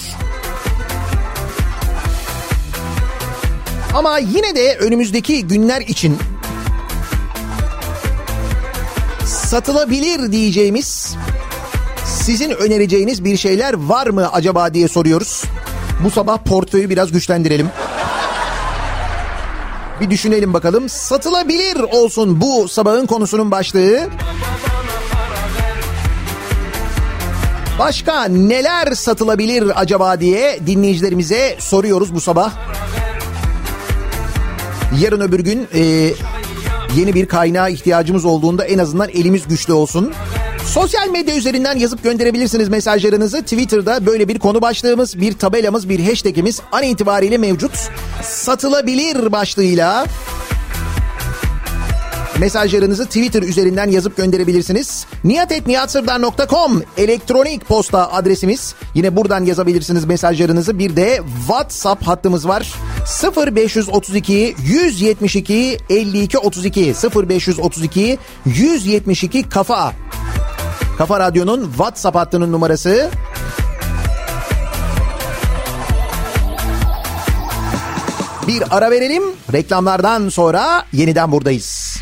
[3.94, 6.18] Ama yine de önümüzdeki günler için
[9.26, 11.16] satılabilir diyeceğimiz
[12.06, 15.44] sizin önereceğiniz bir şeyler var mı acaba diye soruyoruz.
[16.04, 17.70] Bu sabah portföyü biraz güçlendirelim.
[20.02, 20.90] Bir düşünelim bakalım.
[20.90, 24.00] Satılabilir olsun bu sabahın konusunun başlığı.
[27.80, 32.52] Başka neler satılabilir acaba diye dinleyicilerimize soruyoruz bu sabah.
[35.00, 35.82] Yarın öbür gün e,
[36.98, 40.14] yeni bir kaynağa ihtiyacımız olduğunda en azından elimiz güçlü olsun.
[40.66, 43.42] Sosyal medya üzerinden yazıp gönderebilirsiniz mesajlarınızı.
[43.42, 47.90] Twitter'da böyle bir konu başlığımız, bir tabelamız, bir hashtagimiz an itibariyle mevcut.
[48.22, 50.06] Satılabilir başlığıyla
[52.40, 55.06] mesajlarınızı Twitter üzerinden yazıp gönderebilirsiniz.
[55.24, 58.76] niyatetniyatsırdar.com elektronik posta adresimiz.
[58.94, 60.80] Yine buradan yazabilirsiniz mesajlarınızı.
[60.80, 62.74] Bir de WhatsApp hattımız var.
[63.48, 69.94] 0532 172 52 32 0532 172 kafa.
[70.98, 73.10] Kafa Radyo'nun WhatsApp hattının numarası.
[78.48, 79.24] Bir ara verelim.
[79.54, 81.98] Reklamlardan sonra yeniden buradayız.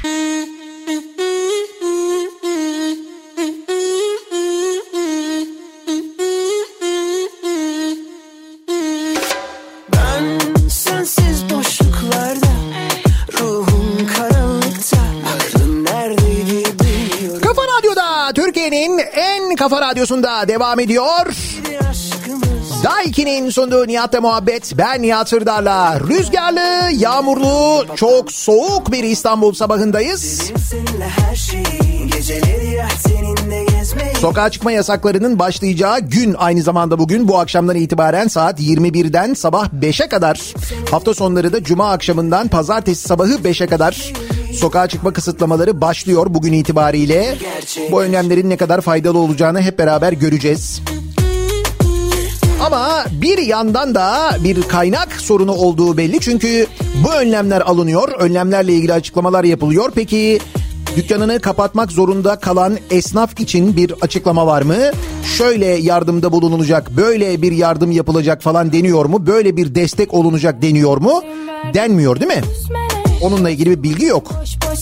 [17.43, 21.25] Kafa Radyo'da Türkiye'nin en kafa radyosunda devam ediyor.
[22.81, 24.77] Aşkımız Daiki'nin sunduğu Nihat'la muhabbet.
[24.77, 30.51] Ben Nihat Sırdar'la rüzgarlı, yağmurlu, çok soğuk bir İstanbul sabahındayız.
[33.77, 39.67] Gezmeyi Sokağa çıkma yasaklarının başlayacağı gün aynı zamanda bugün bu akşamdan itibaren saat 21'den sabah
[39.81, 40.53] 5'e kadar.
[40.91, 44.13] Hafta sonları da cuma akşamından pazartesi sabahı 5'e kadar
[44.53, 47.37] sokağa çıkma kısıtlamaları başlıyor bugün itibariyle.
[47.91, 50.81] Bu önlemlerin ne kadar faydalı olacağını hep beraber göreceğiz.
[52.65, 56.19] Ama bir yandan da bir kaynak sorunu olduğu belli.
[56.19, 56.67] Çünkü
[57.03, 58.11] bu önlemler alınıyor.
[58.11, 59.91] Önlemlerle ilgili açıklamalar yapılıyor.
[59.95, 60.39] Peki
[60.95, 64.77] dükkanını kapatmak zorunda kalan esnaf için bir açıklama var mı?
[65.37, 69.27] Şöyle yardımda bulunulacak, böyle bir yardım yapılacak falan deniyor mu?
[69.27, 71.23] Böyle bir destek olunacak deniyor mu?
[71.73, 72.41] Denmiyor değil mi?
[73.21, 74.31] Onunla ilgili bir bilgi yok.
[74.41, 74.79] Boş boş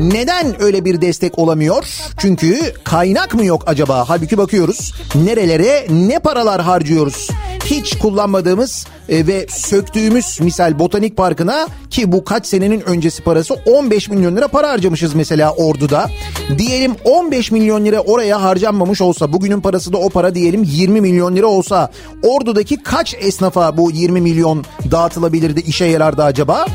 [0.00, 1.84] Neden öyle bir destek olamıyor?
[2.18, 4.04] Çünkü kaynak mı yok acaba?
[4.08, 7.28] Halbuki bakıyoruz nerelere ne paralar harcıyoruz.
[7.64, 14.08] Hiç kullanmadığımız e, ve söktüğümüz misal botanik parkına ki bu kaç senenin öncesi parası 15
[14.08, 16.10] milyon lira para harcamışız mesela Ordu'da.
[16.58, 21.36] Diyelim 15 milyon lira oraya harcanmamış olsa bugünün parası da o para diyelim 20 milyon
[21.36, 21.90] lira olsa
[22.22, 26.66] Ordu'daki kaç esnafa bu 20 milyon dağıtılabilirdi işe yarardı acaba?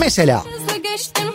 [0.00, 0.42] Mesela
[0.82, 1.29] geçtim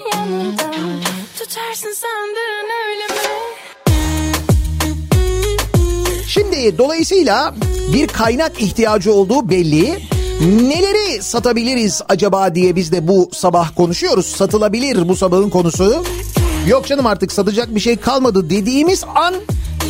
[6.27, 7.55] Şimdi dolayısıyla
[7.93, 9.99] bir kaynak ihtiyacı olduğu belli.
[10.41, 14.25] Neleri satabiliriz acaba diye biz de bu sabah konuşuyoruz.
[14.25, 16.03] Satılabilir bu sabahın konusu.
[16.67, 19.33] Yok canım artık satacak bir şey kalmadı dediğimiz an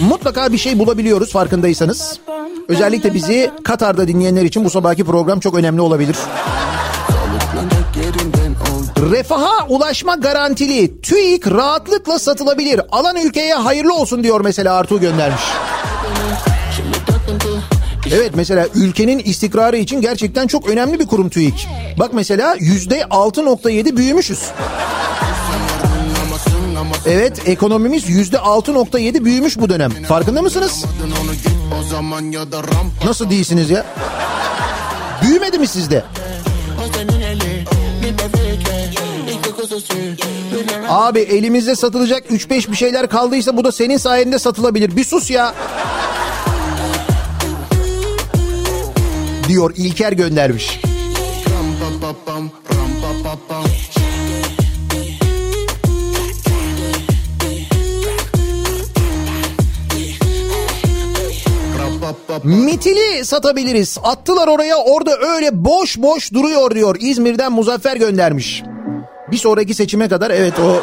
[0.10, 2.20] mutlaka bir şey bulabiliyoruz farkındaysanız.
[2.68, 6.16] Özellikle bizi Katar'da dinleyenler için bu sabahki program çok önemli olabilir.
[9.00, 12.82] Refaha ulaşma garantili TÜİK rahatlıkla satılabilir.
[12.92, 15.42] Alan ülkeye hayırlı olsun diyor mesela Artu göndermiş.
[18.12, 21.68] Evet mesela ülkenin istikrarı için gerçekten çok önemli bir kurum TÜİK.
[22.00, 24.40] Bak mesela yüzde 6.7 büyümüşüz.
[27.06, 29.92] Evet ekonomimiz yüzde 6.7 büyümüş bu dönem.
[30.04, 30.86] Farkında mısınız?
[33.06, 33.86] Nasıl değilsiniz ya?
[35.24, 36.04] Büyümedi mi sizde?
[40.90, 44.96] Abi elimizde satılacak 3-5 bir şeyler kaldıysa bu da senin sayende satılabilir.
[44.96, 45.56] Bir sus ya.
[49.48, 50.80] Diyor İlker göndermiş.
[62.44, 63.98] Mitili satabiliriz.
[64.04, 66.96] Attılar oraya orada öyle boş boş duruyor diyor.
[67.00, 68.64] İzmir'den Muzaffer göndermiş.
[69.32, 70.82] Bir sonraki seçime kadar evet o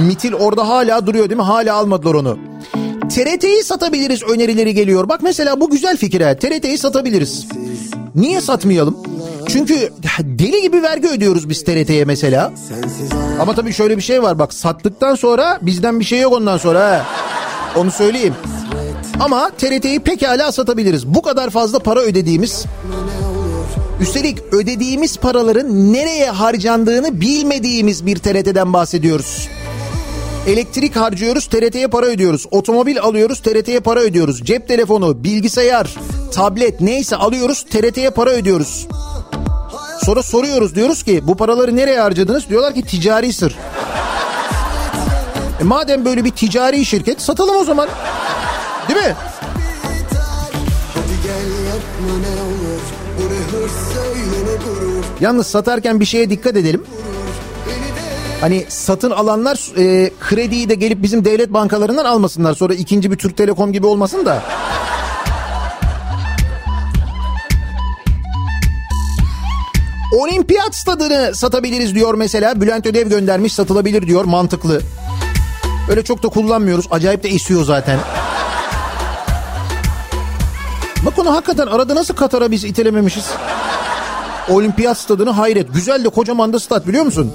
[0.00, 1.46] mitil orada hala duruyor değil mi?
[1.46, 2.38] Hala almadılar onu.
[3.14, 5.08] TRT'yi satabiliriz önerileri geliyor.
[5.08, 6.36] Bak mesela bu güzel fikir ha.
[6.36, 7.46] TRT'yi satabiliriz.
[8.14, 8.96] Niye satmayalım?
[9.48, 12.52] Çünkü deli gibi vergi ödüyoruz biz TRT'ye mesela.
[13.40, 16.80] Ama tabii şöyle bir şey var bak sattıktan sonra bizden bir şey yok ondan sonra
[16.80, 17.06] ha.
[17.76, 18.34] Onu söyleyeyim.
[19.20, 21.06] Ama TRT'yi pekala satabiliriz.
[21.06, 22.64] Bu kadar fazla para ödediğimiz
[24.00, 29.48] Üstelik ödediğimiz paraların nereye harcandığını bilmediğimiz bir TRT'den bahsediyoruz.
[30.46, 32.46] Elektrik harcıyoruz, TRT'ye para ödüyoruz.
[32.50, 34.44] Otomobil alıyoruz, TRT'ye para ödüyoruz.
[34.44, 35.94] Cep telefonu, bilgisayar,
[36.32, 38.88] tablet neyse alıyoruz, TRT'ye para ödüyoruz.
[40.04, 42.48] Sonra soruyoruz diyoruz ki bu paraları nereye harcadınız?
[42.48, 43.56] Diyorlar ki ticari sır.
[45.60, 47.88] E madem böyle bir ticari şirket satalım o zaman.
[48.88, 49.14] Değil mi?
[55.20, 56.82] Yalnız satarken bir şeye dikkat edelim.
[58.40, 62.54] Hani satın alanlar e, krediyi de gelip bizim devlet bankalarından almasınlar.
[62.54, 64.42] Sonra ikinci bir Türk Telekom gibi olmasın da.
[70.12, 72.60] Olimpiyat stadını satabiliriz diyor mesela.
[72.60, 74.80] Bülent Ödev göndermiş satılabilir diyor mantıklı.
[75.90, 76.86] Öyle çok da kullanmıyoruz.
[76.90, 77.98] Acayip de esiyor zaten.
[81.06, 83.24] Bak onu hakikaten arada nasıl Katar'a biz itelememişiz?
[84.50, 85.74] Olimpiyat stadını hayret.
[85.74, 87.32] Güzel de kocaman da stat biliyor musun?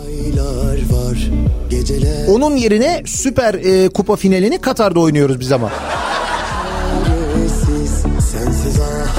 [2.30, 5.70] Onun yerine süper e, kupa finalini Katar'da oynuyoruz biz ama.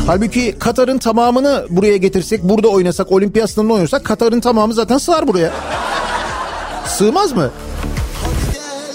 [0.07, 5.51] Halbuki Katar'ın tamamını buraya getirsek, burada oynasak, olimpiyat stadında oynasak Katar'ın tamamı zaten sığar buraya.
[6.87, 7.51] Sığmaz mı?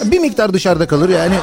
[0.05, 1.35] Bir miktar dışarıda kalır yani.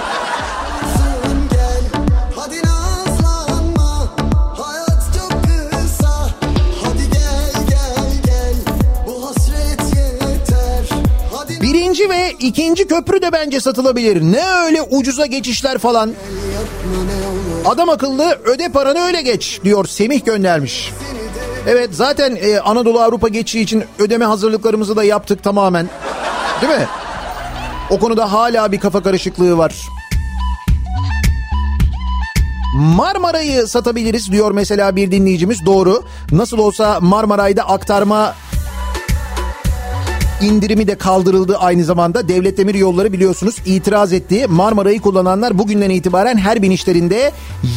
[11.98, 14.22] Birinci ve ikinci köprü de bence satılabilir.
[14.22, 16.12] Ne öyle ucuza geçişler falan.
[17.64, 20.92] Adam akıllı öde paranı öyle geç diyor Semih göndermiş.
[21.66, 25.88] Evet zaten e, Anadolu Avrupa geçişi için ödeme hazırlıklarımızı da yaptık tamamen.
[26.62, 26.86] Değil mi?
[27.90, 29.74] O konuda hala bir kafa karışıklığı var.
[32.76, 36.02] Marmara'yı satabiliriz diyor mesela bir dinleyicimiz doğru.
[36.32, 38.34] Nasıl olsa Marmaray'da aktarma
[40.42, 42.28] indirimi de kaldırıldı aynı zamanda.
[42.28, 44.46] Devlet Demir Yolları biliyorsunuz itiraz etti.
[44.48, 47.32] Marmara'yı kullananlar bugünden itibaren her binişlerinde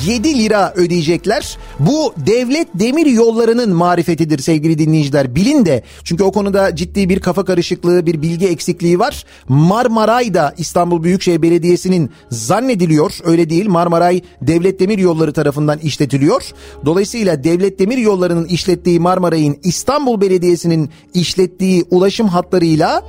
[0.06, 1.58] 7 lira ödeyecekler.
[1.80, 5.36] Bu Devlet Demir Yolları'nın marifetidir sevgili dinleyiciler.
[5.36, 9.26] Bilin de çünkü o konuda ciddi bir kafa karışıklığı, bir bilgi eksikliği var.
[9.50, 13.70] Marmaray da İstanbul Büyükşehir Belediyesi'nin zannediliyor öyle değil.
[13.70, 16.44] Marmaray Devlet Demir Yolları tarafından işletiliyor.
[16.86, 23.04] Dolayısıyla Devlet Demir Yolları'nın işlettiği Marmaray'ın İstanbul Belediyesi'nin işlettiği ulaşım hatlarıyla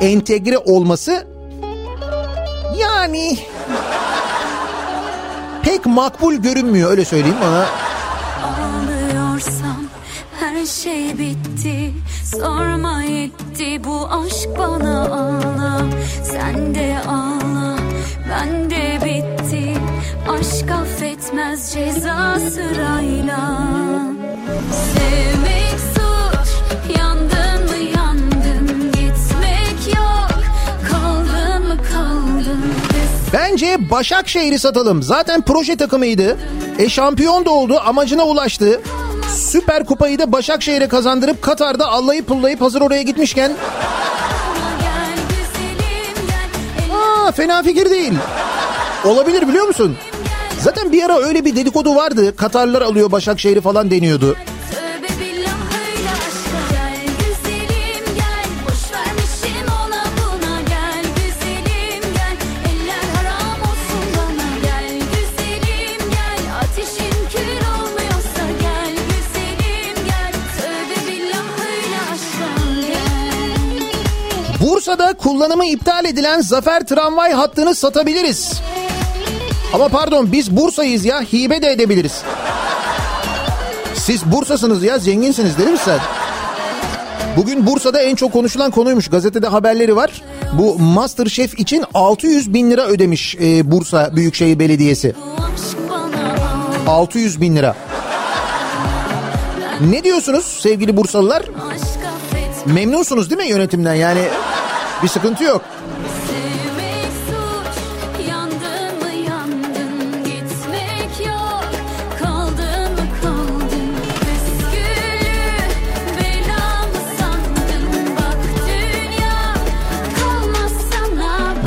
[0.00, 1.26] entegre olması
[2.78, 3.38] yani
[5.62, 7.66] pek makbul görünmüyor öyle söyleyeyim bana.
[8.44, 9.84] Ağlıyorsam
[10.40, 11.92] her şey bitti.
[12.24, 15.82] Sorma yetti bu aşk bana ağla.
[16.24, 17.78] Sen de ağla
[18.30, 19.74] ben de bitti.
[20.28, 23.58] Aşk affetmez ceza sırayla.
[24.72, 25.37] Sevmek
[33.32, 35.02] Bence Başakşehir'i satalım.
[35.02, 36.36] Zaten proje takımıydı.
[36.78, 38.80] E şampiyon da oldu, amacına ulaştı.
[39.36, 43.52] Süper Kupayı da Başakşehir'e kazandırıp Katar'da allayıp pullayıp hazır oraya gitmişken
[46.92, 48.12] aa fena fikir değil.
[49.04, 49.96] Olabilir biliyor musun?
[50.60, 52.36] Zaten bir ara öyle bir dedikodu vardı.
[52.36, 54.36] Katarlar alıyor Başakşehir'i falan deniyordu.
[74.88, 78.60] Bursa'da kullanımı iptal edilen Zafer tramvay hattını satabiliriz.
[79.72, 82.22] Ama pardon biz Bursa'yız ya hibe de edebiliriz.
[83.94, 85.98] Siz Bursa'sınız ya zenginsiniz değil mi sen?
[87.36, 89.08] Bugün Bursa'da en çok konuşulan konuymuş.
[89.08, 90.22] Gazetede haberleri var.
[90.52, 95.14] Bu Masterchef için 600 bin lira ödemiş e, Bursa Büyükşehir Belediyesi.
[95.16, 97.76] Bu aşk bana 600 bin lira.
[99.90, 101.42] Ne diyorsunuz sevgili Bursalılar?
[102.66, 103.94] Memnunsunuz değil mi yönetimden?
[103.94, 104.20] Yani
[105.02, 105.62] bir sıkıntı yok.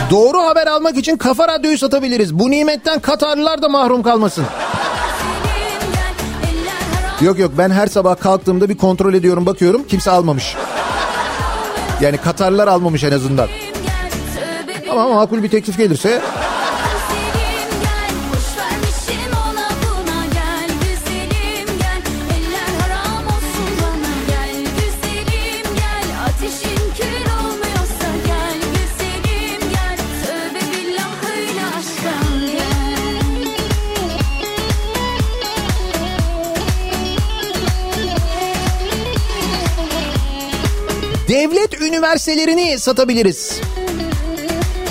[0.10, 2.40] Doğru haber almak için Kafa Radyo'yu satabiliriz.
[2.40, 4.46] Bu nimetten Katarlılar da mahrum kalmasın.
[7.22, 10.56] Yok yok ben her sabah kalktığımda bir kontrol ediyorum bakıyorum kimse almamış.
[12.02, 13.48] Yani Katarlılar almamış en azından.
[14.92, 16.22] Ama makul bir teklif gelirse
[41.82, 43.60] üniversitelerini satabiliriz.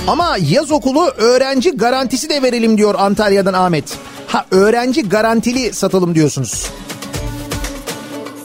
[0.07, 3.99] Ama yaz okulu öğrenci garantisi de verelim diyor Antalya'dan Ahmet.
[4.27, 6.71] Ha öğrenci garantili satalım diyorsunuz.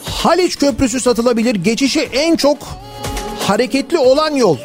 [0.04, 1.54] Haliç Köprüsü satılabilir.
[1.54, 2.58] Geçişi en çok
[3.46, 4.56] hareketli olan yol.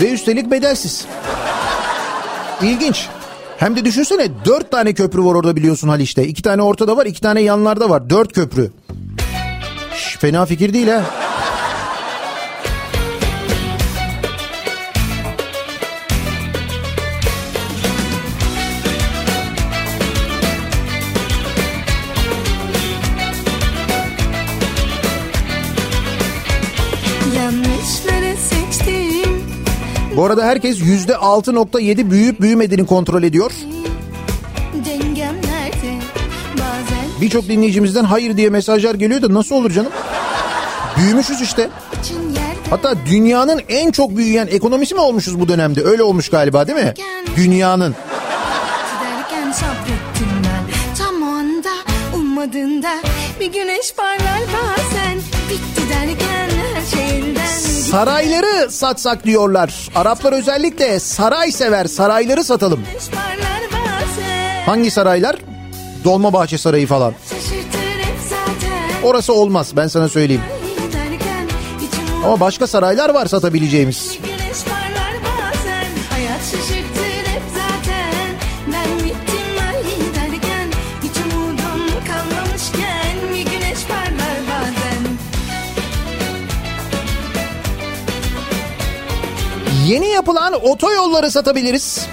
[0.00, 1.04] Ve üstelik bedelsiz.
[2.62, 3.06] İlginç.
[3.58, 6.26] Hem de düşünsene dört tane köprü var orada biliyorsun Haliç'te.
[6.26, 8.10] İki tane ortada var, iki tane yanlarda var.
[8.10, 8.70] Dört köprü.
[10.08, 11.02] Şş, fena fikir değil ha.
[30.16, 33.52] Bu arada herkes yüzde 6.7 büyüyüp büyümediğini kontrol ediyor.
[37.20, 39.92] Birçok dinleyicimizden hayır diye mesajlar geliyor da nasıl olur canım?
[40.98, 41.70] Büyümüşüz işte.
[42.70, 45.84] Hatta dünyanın en çok büyüyen ekonomisi mi olmuşuz bu dönemde?
[45.84, 46.94] Öyle olmuş galiba değil mi?
[47.36, 47.94] Dünyanın.
[57.90, 59.88] Sarayları satsak diyorlar.
[59.94, 61.84] Araplar özellikle saray sever.
[61.86, 62.80] Sarayları satalım.
[64.66, 65.36] Hangi saraylar?
[66.08, 67.14] Dolmabahçe Sarayı falan.
[69.02, 70.42] Orası olmaz ben sana söyleyeyim.
[72.24, 74.18] Ama başka saraylar var satabileceğimiz.
[89.86, 92.08] Yeni yapılan otoyolları satabiliriz.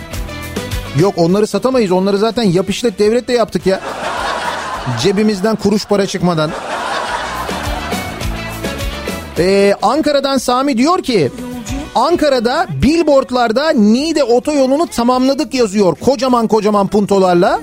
[1.00, 1.92] Yok onları satamayız.
[1.92, 3.80] Onları zaten yap işlet devletle yaptık ya.
[5.02, 6.52] Cebimizden kuruş para çıkmadan.
[9.38, 11.32] Ee, Ankara'dan Sami diyor ki
[11.96, 17.62] Ankara'da billboardlarda Niğde otoyolunu tamamladık yazıyor kocaman kocaman puntolarla.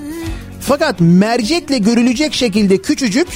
[0.61, 3.29] Fakat mercekle görülecek şekilde küçücük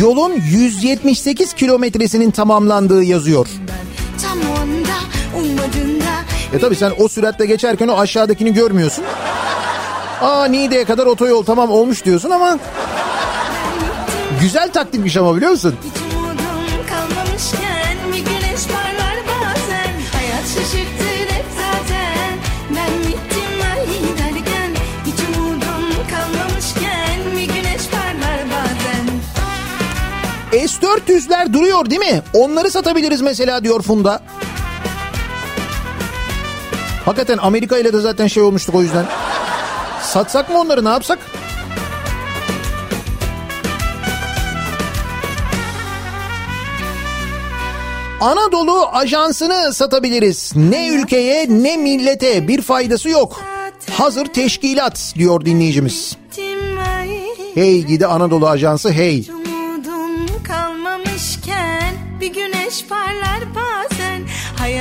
[0.00, 3.46] yolun 178 kilometresinin tamamlandığı yazıyor.
[4.22, 4.96] Tam o anda
[5.38, 9.04] ummadığında E tabi sen o süratle geçerken o aşağıdakini görmüyorsun.
[10.20, 12.58] Aa Niğde'ye kadar otoyol tamam olmuş diyorsun ama
[14.40, 15.74] güzel taktikmiş ama biliyor musun?
[15.84, 22.38] Hiç umudum kalmamışken Bir güneş parlar bazen Hayat şaşırtır hep zaten
[22.70, 23.86] Ben bittim ay
[24.18, 24.70] derken
[25.06, 29.06] Hiç umudum kalmamışken Bir güneş parlar bazen
[30.68, 32.22] S-400'ler duruyor değil mi?
[32.34, 34.20] Onları satabiliriz mesela diyor Funda.
[37.04, 39.06] Hakikaten Amerika ile de zaten şey olmuştuk o yüzden.
[40.02, 41.18] Satsak mı onları ne yapsak?
[48.20, 50.52] Anadolu Ajansı'nı satabiliriz.
[50.56, 53.40] Ne ülkeye ne millete bir faydası yok.
[53.90, 56.16] Hazır teşkilat diyor dinleyicimiz.
[57.54, 59.28] Hey gidi Anadolu Ajansı hey.
[59.30, 63.31] Umudum kalmamışken Bir güneş parlar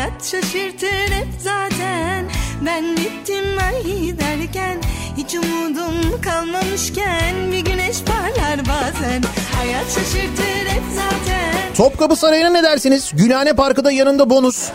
[0.02, 2.26] Hayat şaşırtır hep zaten
[2.66, 3.84] Ben bittim ay
[4.20, 4.82] derken
[5.18, 9.24] Hiç umudum kalmamışken Bir güneş parlar bazen
[9.58, 13.12] Hayat şaşırtır hep zaten Topkapı Sarayı'na ne dersiniz?
[13.14, 14.70] Gülhane Parkı da yanında bonus.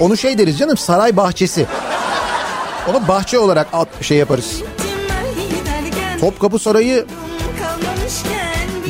[0.00, 1.66] Onu şey deriz canım saray bahçesi.
[2.90, 4.62] Onu bahçe olarak at, şey yaparız.
[6.20, 7.06] Topkapı Sarayı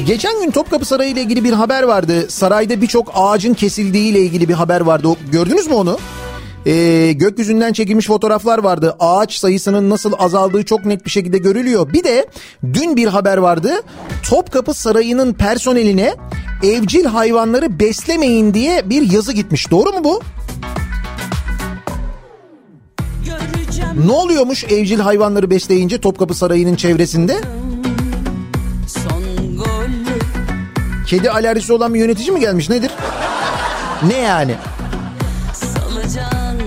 [0.06, 2.30] geçen gün Topkapı Sarayı ile ilgili bir haber vardı.
[2.30, 5.08] Sarayda birçok ağacın kesildiği ile ilgili bir haber vardı.
[5.32, 5.98] Gördünüz mü onu?
[6.66, 8.96] Ee, gökyüzünden çekilmiş fotoğraflar vardı.
[9.00, 11.92] Ağaç sayısının nasıl azaldığı çok net bir şekilde görülüyor.
[11.92, 12.26] Bir de
[12.72, 13.72] dün bir haber vardı.
[14.30, 16.14] Topkapı Sarayı'nın personeline
[16.62, 19.70] evcil hayvanları beslemeyin diye bir yazı gitmiş.
[19.70, 20.20] Doğru mu bu?
[24.06, 27.40] Ne oluyormuş evcil hayvanları besleyince Topkapı Sarayı'nın çevresinde?
[31.08, 32.90] Kedi alerjisi olan bir yönetici mi gelmiş nedir?
[34.06, 34.54] Ne yani?
[35.54, 36.58] Salacan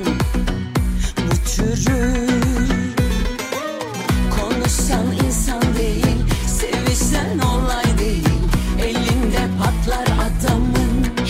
[5.78, 6.04] değil
[8.00, 8.26] değil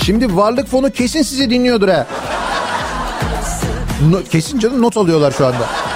[0.05, 2.07] Şimdi varlık fonu kesin sizi dinliyordur ha.
[4.09, 5.90] No- kesin canım not alıyorlar şu anda.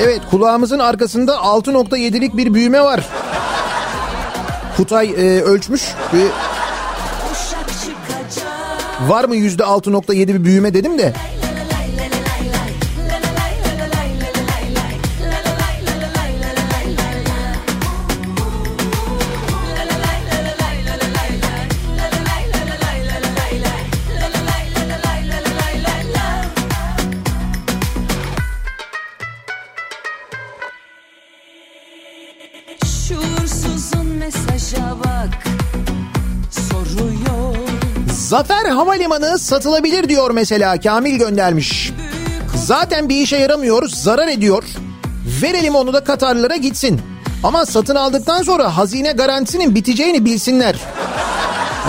[0.00, 3.06] Evet kulağımızın arkasında 6.7'lik bir büyüme var.
[4.76, 5.82] Kutay e, ölçmüş.
[6.12, 6.26] Bir
[9.08, 11.12] Var mı yüzde 6.7 bir büyüme dedim de.
[38.36, 41.92] Zafer Havalimanı satılabilir diyor mesela Kamil göndermiş.
[42.54, 44.64] Zaten bir işe yaramıyor, zarar ediyor.
[45.42, 47.00] Verelim onu da Katarlara gitsin.
[47.42, 50.74] Ama satın aldıktan sonra hazine garantisinin biteceğini bilsinler.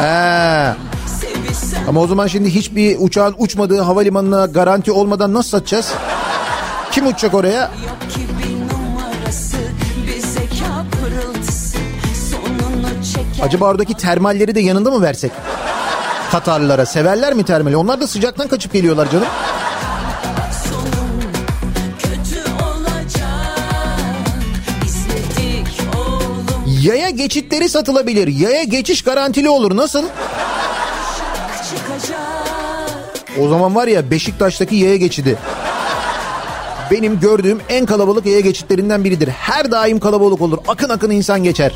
[0.02, 0.74] He.
[1.88, 5.94] Ama o zaman şimdi hiçbir uçağın uçmadığı havalimanına garanti olmadan nasıl satacağız?
[6.92, 7.72] Kim uçacak oraya?
[13.44, 15.32] Acaba oradaki termalleri de yanında mı versek?
[16.32, 17.78] Katarlılara severler mi termali?
[17.78, 19.28] Onlar da sıcaktan kaçıp geliyorlar canım.
[26.82, 28.28] Yaya geçitleri satılabilir.
[28.28, 29.76] Yaya geçiş garantili olur.
[29.78, 30.04] Nasıl?
[33.42, 35.38] O zaman var ya Beşiktaş'taki yaya geçidi.
[36.92, 39.28] Benim gördüğüm en kalabalık yaya geçitlerinden biridir.
[39.28, 40.58] Her daim kalabalık olur.
[40.68, 41.72] Akın akın insan geçer.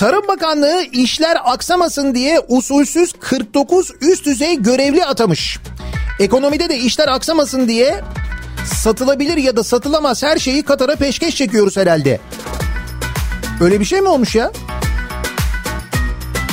[0.00, 5.58] Tarım Bakanlığı işler aksamasın diye usulsüz 49 üst düzey görevli atamış.
[6.20, 8.00] Ekonomide de işler aksamasın diye
[8.64, 12.20] satılabilir ya da satılamaz her şeyi Katar'a peşkeş çekiyoruz herhalde.
[13.60, 14.52] Öyle bir şey mi olmuş ya?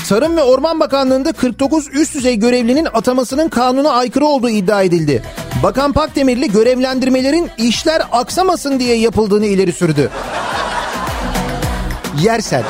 [0.09, 5.23] Tarım ve Orman Bakanlığı'nda 49 üst düzey görevlinin atamasının kanuna aykırı olduğu iddia edildi.
[5.63, 10.09] Bakan Pakdemirli görevlendirmelerin işler aksamasın diye yapıldığını ileri sürdü.
[12.23, 12.63] Yersen.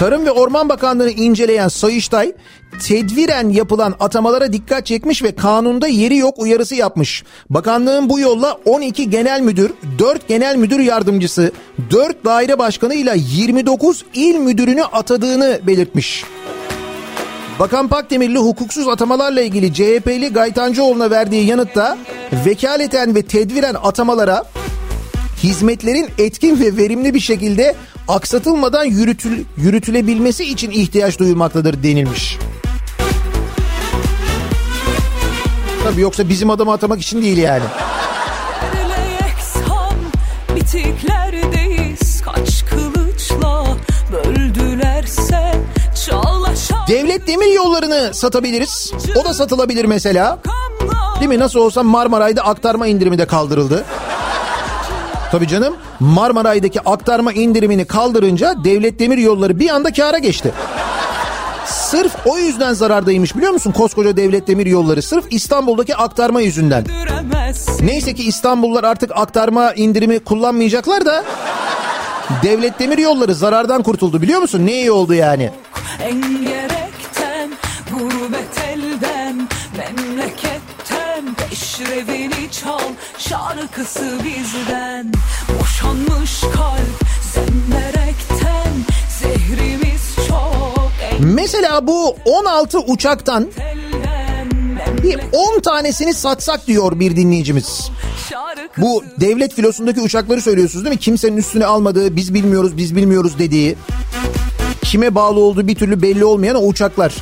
[0.00, 2.32] Tarım ve Orman Bakanlığı'nı inceleyen Sayıştay
[2.86, 7.24] tedviren yapılan atamalara dikkat çekmiş ve kanunda yeri yok uyarısı yapmış.
[7.50, 11.52] Bakanlığın bu yolla 12 genel müdür, 4 genel müdür yardımcısı,
[11.90, 16.24] 4 daire başkanı ile 29 il müdürünü atadığını belirtmiş.
[17.58, 21.98] Bakan Pakdemirli hukuksuz atamalarla ilgili CHP'li Gaytancıoğlu'na verdiği yanıtta
[22.46, 24.44] vekaleten ve tedviren atamalara
[25.42, 27.74] hizmetlerin etkin ve verimli bir şekilde
[28.08, 32.38] aksatılmadan yürütül, yürütülebilmesi için ihtiyaç duyulmaktadır denilmiş.
[35.84, 37.64] Tabii yoksa bizim adamı atamak için değil yani.
[46.88, 48.92] Devlet demir yollarını satabiliriz.
[49.16, 50.38] O da satılabilir mesela.
[51.20, 51.38] Değil mi?
[51.38, 53.84] Nasıl olsa Marmaray'da aktarma indirimi de kaldırıldı.
[55.30, 60.52] Tabii canım Marmaray'daki aktarma indirimini kaldırınca devlet demir yolları bir anda kâra geçti.
[61.66, 65.02] Sırf o yüzden zarardaymış biliyor musun koskoca devlet demir yolları?
[65.02, 66.84] Sırf İstanbul'daki aktarma yüzünden.
[67.80, 71.24] Neyse ki İstanbullular artık aktarma indirimi kullanmayacaklar da
[72.42, 74.66] devlet demir yolları zarardan kurtuldu biliyor musun?
[74.66, 75.50] Ne iyi oldu yani.
[76.02, 77.50] Engerekten,
[77.98, 82.80] gurbet elden, memleketten Peşrevini çal,
[83.18, 85.12] şarkısı bizden
[85.60, 87.00] Boşanmış kalp,
[87.34, 88.72] zemberekten
[89.20, 90.90] Zehrimiz çok
[91.20, 93.48] Mesela bu 16 uçaktan
[95.02, 97.90] bir 10 tanesini satsak diyor bir dinleyicimiz.
[98.78, 101.00] Bu devlet filosundaki uçakları söylüyorsunuz değil mi?
[101.00, 103.76] Kimsenin üstüne almadığı, biz bilmiyoruz, biz bilmiyoruz dediği.
[104.82, 107.14] Kime bağlı olduğu bir türlü belli olmayan o uçaklar.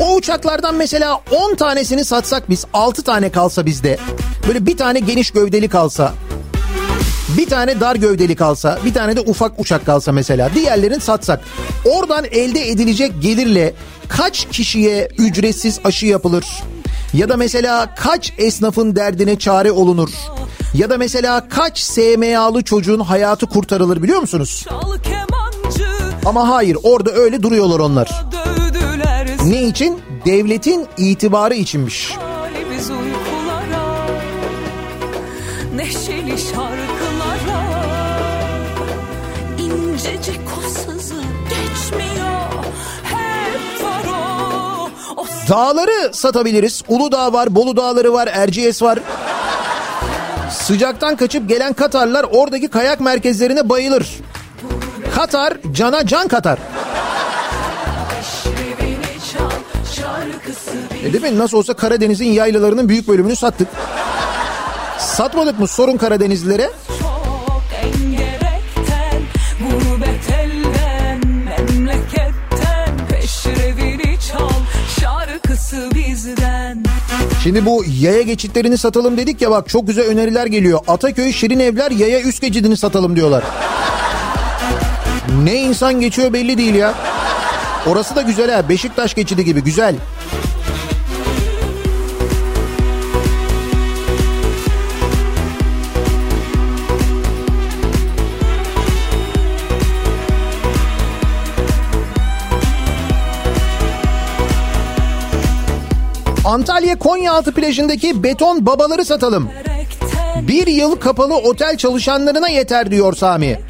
[0.00, 3.98] O uçaklardan mesela 10 tanesini satsak biz, 6 tane kalsa bizde.
[4.48, 6.12] Böyle bir tane geniş gövdeli kalsa.
[7.38, 10.50] Bir tane dar gövdeli kalsa, bir tane de ufak uçak kalsa mesela.
[10.54, 11.40] Diğerlerini satsak.
[11.84, 13.74] Oradan elde edilecek gelirle
[14.08, 16.44] kaç kişiye ücretsiz aşı yapılır?
[17.14, 20.10] Ya da mesela kaç esnafın derdine çare olunur?
[20.74, 24.64] Ya da mesela kaç SMA'lı çocuğun hayatı kurtarılır biliyor musunuz?
[26.26, 28.24] Ama hayır orada öyle duruyorlar onlar.
[29.46, 30.00] Ne için?
[30.26, 32.10] Devletin itibarı içinmiş.
[32.90, 34.06] Uykulara
[35.76, 37.64] Neşeli şarkılara
[39.58, 42.34] İncecik o sızı geçmiyor
[44.06, 46.82] o, o Dağları satabiliriz.
[46.88, 48.98] Uludağ var, Bolu Dağları var, Erciyes var.
[50.50, 54.08] Sıcaktan kaçıp gelen Katarlar oradaki kayak merkezlerine bayılır.
[55.14, 56.58] Katar cana can katar.
[61.04, 61.38] E değil mi?
[61.38, 63.68] Nasıl olsa Karadeniz'in yaylalarının büyük bölümünü sattık.
[64.98, 65.68] Satmadık mı?
[65.68, 66.70] Sorun Karadenizlilere.
[77.42, 80.80] Şimdi bu yaya geçitlerini satalım dedik ya bak çok güzel öneriler geliyor.
[80.88, 83.44] Ataköy Şirin Evler yaya üst geçidini satalım diyorlar.
[85.42, 86.94] Ne insan geçiyor belli değil ya.
[87.86, 88.68] Orası da güzel ha.
[88.68, 89.94] Beşiktaş geçidi gibi güzel.
[106.54, 109.48] Antalya Konyaaltı plajındaki beton babaları satalım.
[110.42, 113.60] Bir yıl kapalı otel çalışanlarına yeter diyor Sami.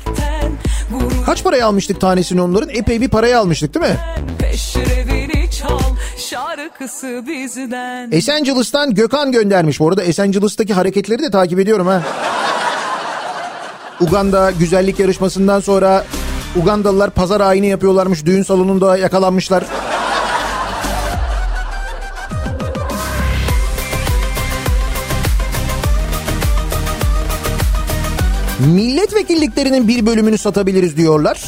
[1.27, 2.69] Kaç paraya almıştık tanesini onların?
[2.69, 3.97] Epey bir paraya almıştık değil mi?
[6.31, 9.81] Şarkısı bizden Esencilis'ten Gökhan göndermiş.
[9.81, 12.03] Bu arada Esencilis'teki hareketleri de takip ediyorum ha.
[14.01, 16.05] Uganda güzellik yarışmasından sonra
[16.57, 18.27] Ugandalılar pazar ayini yapıyorlarmış.
[18.27, 19.65] Düğün salonunda yakalanmışlar.
[28.67, 31.45] Milletvekilliklerinin bir bölümünü satabiliriz diyorlar.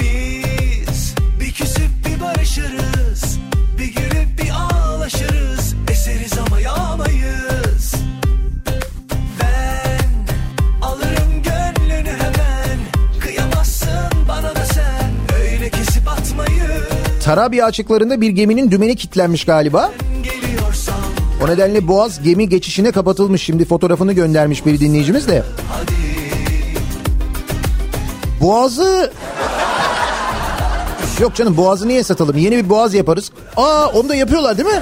[0.00, 3.38] Biz bir küsüp bir barışırız
[3.78, 7.94] Bir gülüp bir ağlaşırız Eseriz ama yağmayız
[9.40, 10.26] Ben
[10.82, 12.78] alırım gönlünü hemen
[13.20, 13.88] Kıyamazsın
[14.28, 15.12] bana da sen
[15.42, 16.70] Öyle kesip atmayı
[17.24, 19.82] Tarabya açıklarında bir geminin dümeni kilitlenmiş galiba.
[19.82, 20.13] Geliyorsam
[21.44, 23.42] O nedenle Boğaz gemi geçişine kapatılmış.
[23.42, 25.42] Şimdi fotoğrafını göndermiş bir dinleyicimiz de.
[28.40, 29.12] Boğazı...
[31.20, 32.38] Yok canım boğazı niye satalım?
[32.38, 33.30] Yeni bir boğaz yaparız.
[33.56, 34.80] Aa onu da yapıyorlar değil mi?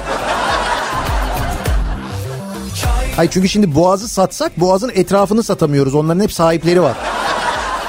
[3.15, 5.95] Hayır çünkü şimdi boğazı satsak boğazın etrafını satamıyoruz.
[5.95, 6.95] Onların hep sahipleri var.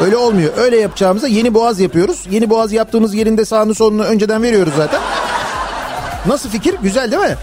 [0.01, 0.53] Öyle olmuyor.
[0.57, 2.27] Öyle yapacağımızda yeni boğaz yapıyoruz.
[2.31, 5.01] Yeni boğaz yaptığımız yerinde sağını solunu önceden veriyoruz zaten.
[6.27, 6.75] Nasıl fikir?
[6.83, 7.37] Güzel değil mi?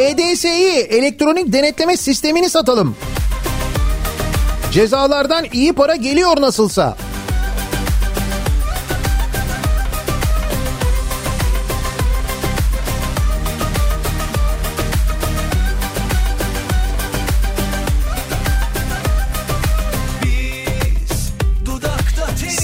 [0.00, 2.96] EDS'yi elektronik denetleme sistemini satalım.
[4.72, 6.96] Cezalardan iyi para geliyor nasılsa.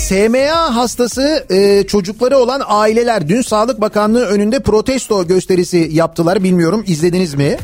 [0.09, 6.43] SMA hastası e, çocukları olan aileler dün Sağlık Bakanlığı önünde protesto gösterisi yaptılar.
[6.43, 7.57] Bilmiyorum izlediniz mi?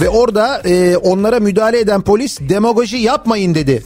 [0.00, 3.82] Ve orada e, onlara müdahale eden polis demagoji yapmayın dedi.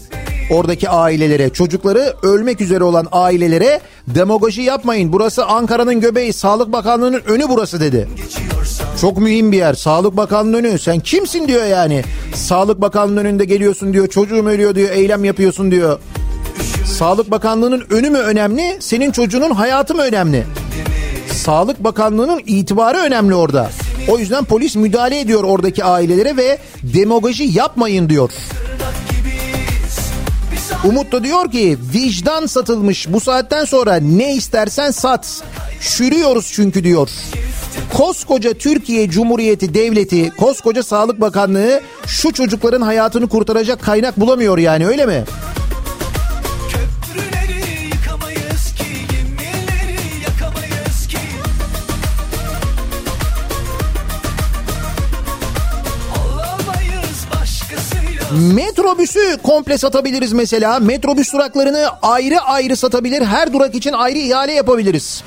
[0.51, 5.13] Oradaki ailelere çocukları ölmek üzere olan ailelere demagoji yapmayın.
[5.13, 8.09] Burası Ankara'nın göbeği Sağlık Bakanlığı'nın önü burası dedi.
[9.01, 9.75] Çok mühim bir yer.
[9.75, 10.79] Sağlık Bakanlığı'nın önü.
[10.79, 12.03] Sen kimsin diyor yani.
[12.35, 14.09] Sağlık Bakanlığı'nın önünde geliyorsun diyor.
[14.09, 14.91] Çocuğum ölüyor diyor.
[14.91, 15.99] Eylem yapıyorsun diyor.
[16.87, 20.47] Sağlık Bakanlığı'nın önü mü önemli, senin çocuğunun hayatı mı önemli?
[21.33, 23.71] Sağlık Bakanlığı'nın itibarı önemli orada.
[24.09, 28.31] O yüzden polis müdahale ediyor oradaki ailelere ve demagoji yapmayın diyor.
[30.85, 35.43] Umut da diyor ki vicdan satılmış bu saatten sonra ne istersen sat.
[35.81, 37.11] Çürüyoruz çünkü diyor.
[37.93, 45.07] Koskoca Türkiye Cumhuriyeti Devleti, koskoca Sağlık Bakanlığı şu çocukların hayatını kurtaracak kaynak bulamıyor yani öyle
[45.07, 45.25] mi?
[58.35, 60.79] Metrobüsü komple satabiliriz mesela.
[60.79, 63.23] Metrobüs duraklarını ayrı ayrı satabilir.
[63.23, 65.25] Her durak için ayrı ihale yapabiliriz.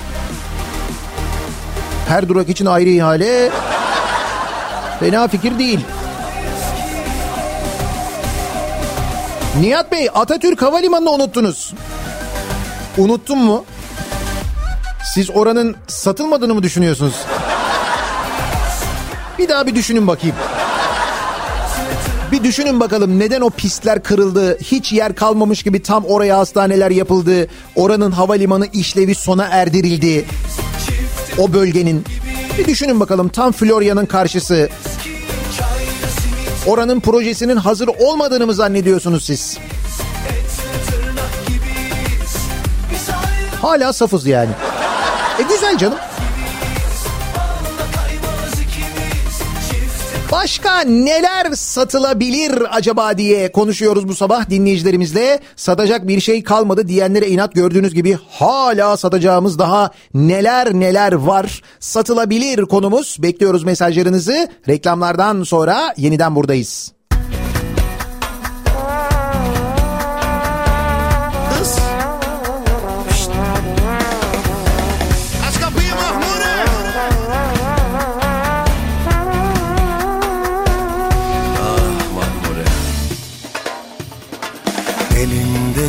[2.07, 3.49] Her durak için ayrı ihale
[4.99, 5.79] fena fikir değil.
[9.61, 11.73] Nihat Bey Atatürk Havalimanı'nı unuttunuz.
[12.97, 13.65] Unuttum mu?
[15.13, 17.15] Siz oranın satılmadığını mı düşünüyorsunuz?
[19.39, 20.35] Bir daha bir düşünün bakayım.
[22.31, 24.57] Bir düşünün bakalım neden o pistler kırıldı?
[24.59, 27.47] Hiç yer kalmamış gibi tam oraya hastaneler yapıldı.
[27.75, 30.25] Oranın havalimanı işlevi sona erdirildi.
[31.37, 32.03] O bölgenin.
[32.57, 34.69] Bir düşünün bakalım tam Florya'nın karşısı.
[36.65, 39.57] Oranın projesinin hazır olmadığını mı zannediyorsunuz siz?
[43.61, 44.51] Hala safız yani.
[45.39, 45.97] E güzel canım.
[50.41, 55.39] Başka neler satılabilir acaba diye konuşuyoruz bu sabah dinleyicilerimizle.
[55.55, 61.61] Satacak bir şey kalmadı diyenlere inat gördüğünüz gibi hala satacağımız daha neler neler var.
[61.79, 63.17] Satılabilir konumuz.
[63.19, 64.47] Bekliyoruz mesajlarınızı.
[64.67, 66.96] Reklamlardan sonra yeniden buradayız.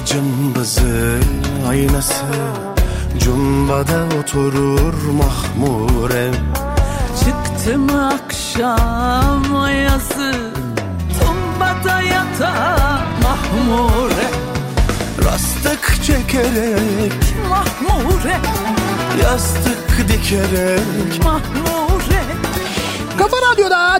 [0.08, 1.18] Cımbızı
[1.68, 2.24] aynası.
[3.18, 6.30] Cumbada oturur Mahmure.
[7.24, 10.32] Çıktım akşam ayazı
[11.20, 12.52] Tumbada yata
[13.22, 14.28] mahmure.
[15.24, 17.12] Rastık çekerek
[17.48, 18.36] Mahmure.
[19.22, 21.57] Yastık dikerek mahmure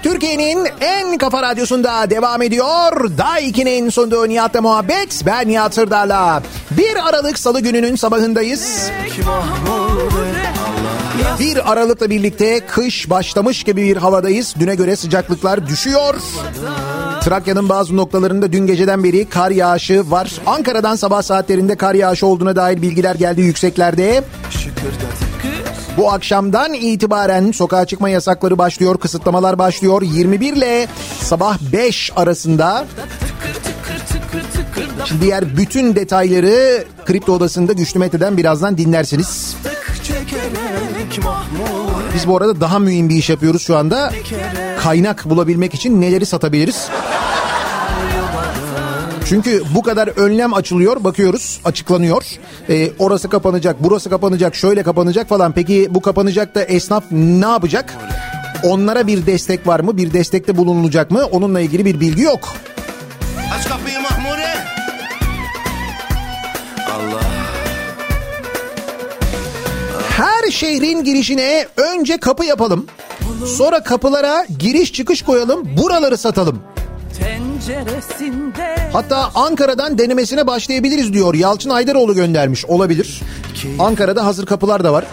[0.02, 3.18] Türkiye'nin en kafa radyosunda devam ediyor.
[3.18, 5.22] Daiki'nin sunduğu Nihat'la muhabbet.
[5.26, 6.42] Ben Nihat Sırdar'la.
[6.70, 8.90] 1 Aralık Salı gününün sabahındayız.
[9.26, 10.48] mahmure
[11.38, 14.54] 1 Aralık'la birlikte kış başlamış gibi bir havadayız.
[14.60, 16.14] Düne göre sıcaklıklar düşüyor.
[17.20, 20.32] Trakya'nın bazı noktalarında dün geceden beri kar yağışı var.
[20.46, 24.24] Ankara'dan sabah saatlerinde kar yağışı olduğuna dair bilgiler geldi yükseklerde.
[24.50, 25.27] Şıkırdat
[25.98, 30.02] Bu akşamdan itibaren sokağa çıkma yasakları başlıyor, kısıtlamalar başlıyor.
[30.02, 30.86] 21 ile
[31.20, 32.86] sabah 5 arasında.
[35.04, 39.56] Şimdi diğer bütün detayları Kripto Odası'nda Güçlü Mete'den birazdan dinlersiniz.
[42.14, 44.12] Biz bu arada daha mühim bir iş yapıyoruz şu anda.
[44.80, 46.88] Kaynak bulabilmek için neleri satabiliriz?
[49.28, 52.24] Çünkü bu kadar önlem açılıyor bakıyoruz açıklanıyor.
[52.68, 55.52] Ee, orası kapanacak burası kapanacak şöyle kapanacak falan.
[55.52, 57.94] Peki bu kapanacak da esnaf ne yapacak?
[58.64, 59.96] Onlara bir destek var mı?
[59.96, 61.24] Bir destekte bulunulacak mı?
[61.24, 62.48] Onunla ilgili bir bilgi yok.
[63.58, 64.54] Aç kapıyı Mahmure
[66.90, 67.20] Allah
[70.10, 72.86] Her şehrin girişine önce kapı yapalım.
[73.56, 75.76] Sonra kapılara giriş çıkış koyalım.
[75.76, 76.62] Buraları satalım.
[77.18, 81.34] Tenceresinde Hatta Ankara'dan denemesine başlayabiliriz diyor.
[81.34, 82.64] Yalçın Aydaroğlu göndermiş.
[82.64, 83.20] Olabilir.
[83.78, 85.04] Ankara'da hazır kapılar da var.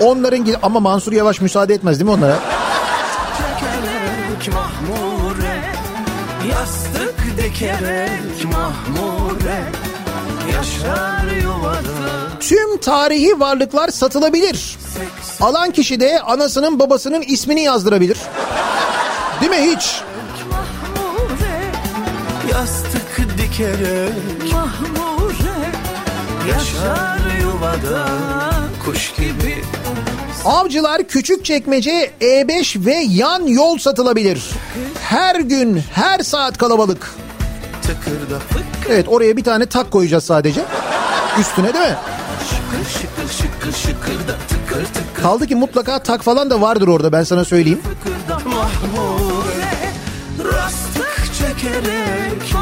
[0.00, 2.38] Onların ama Mansur Yavaş müsaade etmez değil mi onlara?
[6.50, 9.62] Yastık dikerek Mahmure
[10.52, 12.08] Yaşar yuvada
[12.40, 14.78] Tüm tarihi varlıklar satılabilir.
[15.40, 18.18] Alan kişi de anasının babasının ismini yazdırabilir.
[19.40, 20.00] Değil mi hiç?
[22.58, 25.70] Yastık dikerek mahmure
[26.48, 28.08] Yaşar yuvada
[28.84, 29.64] Kuş gibi
[30.44, 34.50] Avcılar Küçükçekmece E5 ve yan yol satılabilir.
[35.00, 37.14] Her gün, her saat kalabalık.
[38.88, 40.64] Evet oraya bir tane tak koyacağız sadece.
[41.40, 41.96] Üstüne değil mi?
[42.50, 47.22] Şıkır şıkır şıkır şıkırda tıkır tıkır Kaldı ki mutlaka tak falan da vardır orada ben
[47.22, 47.80] sana söyleyeyim.
[48.28, 49.92] Mahmure
[50.44, 52.07] Rastık çekerek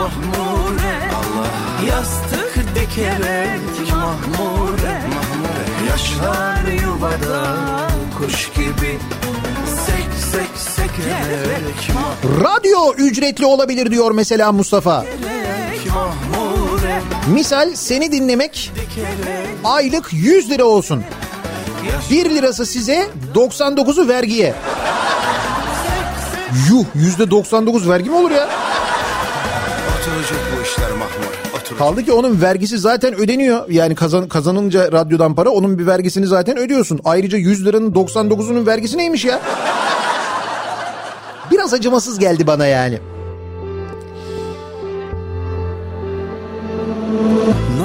[0.06, 3.60] Mahmure Allah Yastık dikerek
[3.90, 7.56] Mahmure Mahmure Yaşar yuvada
[8.18, 8.98] Kuş gibi
[9.86, 11.90] Sek sek sekerek
[12.40, 15.04] Radyo ücretli olabilir diyor mesela Mustafa.
[17.32, 18.72] Misal seni dinlemek
[19.64, 21.04] aylık 100 lira olsun.
[22.10, 24.54] 1 lirası size 99'u vergiye.
[26.70, 26.84] Yuh
[27.18, 28.65] %99 vergi mi olur ya?
[30.16, 30.90] Oturacak bu işler
[31.54, 33.68] Oturacak Kaldı ki onun vergisi zaten ödeniyor.
[33.68, 37.00] Yani kazan, kazanınca radyodan para onun bir vergisini zaten ödüyorsun.
[37.04, 39.40] Ayrıca 100 liranın 99'unun vergisi neymiş ya?
[41.50, 42.98] Biraz acımasız geldi bana yani.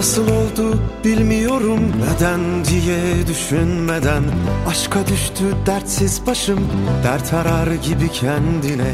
[0.02, 1.80] Nasıl oldu bilmiyorum
[2.10, 4.24] neden diye düşünmeden.
[4.70, 6.60] Aşka düştü dertsiz başım
[7.04, 8.94] dert arar gibi kendine.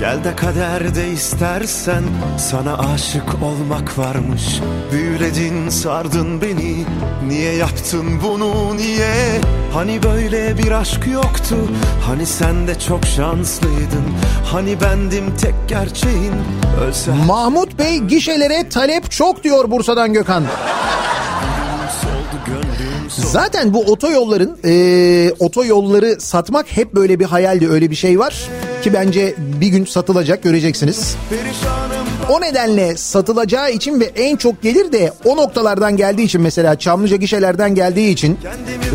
[0.00, 2.02] Gel de kaderde istersen
[2.38, 4.60] sana aşık olmak varmış.
[4.92, 6.84] Büyüledin sardın beni
[7.28, 9.40] niye yaptın bunu niye?
[9.72, 11.56] Hani böyle bir aşk yoktu
[12.06, 14.04] Hani sen de çok şanslıydın.
[14.52, 16.32] Hani bendim tek gerçeğin
[16.80, 20.42] Ölse Mahmut Bey gişelere talep çok diyor Bursa'dan Gökhan.
[23.08, 28.48] Zaten bu otoyolların e, otoyolları satmak hep böyle bir hayaldi öyle bir şey var.
[28.82, 31.16] ki bence bir gün satılacak göreceksiniz.
[32.30, 37.16] O nedenle satılacağı için ve en çok gelir de o noktalardan geldiği için mesela Çamlıca
[37.16, 38.38] gişelerden geldiği için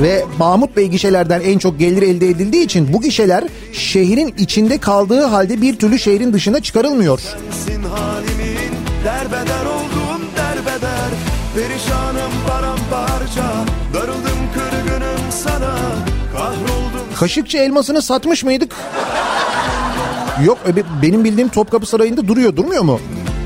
[0.01, 5.21] ve Mahmut Bey gişelerden en çok gelir elde edildiği için bu gişeler şehrin içinde kaldığı
[5.21, 7.19] halde bir türlü şehrin dışına çıkarılmıyor.
[7.19, 8.51] sensin halimin
[9.05, 9.80] Derbeder derbeder
[11.55, 13.43] Perişanım paramparça
[13.93, 15.75] Darıldım kırgınım sana
[16.33, 18.75] Kahroldum Kaşıkçı elmasını satmış mıydık?
[20.45, 22.99] Yok e, be- benim bildiğim Topkapı Sarayı'nda duruyor durmuyor mu?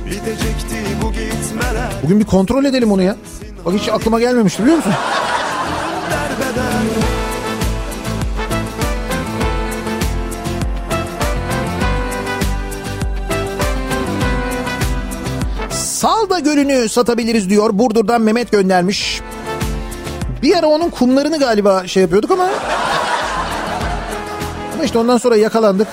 [0.06, 3.16] Bitecekti bu gitmeler Bugün bir kontrol edelim onu ya.
[3.66, 4.94] Bak hiç aklıma gelmemişti biliyor musun?
[16.06, 17.70] Salda Gölü'nü satabiliriz diyor.
[17.74, 19.22] Burdur'dan Mehmet göndermiş.
[20.42, 22.50] Bir ara onun kumlarını galiba şey yapıyorduk ama...
[24.74, 25.88] Ama işte ondan sonra yakalandık.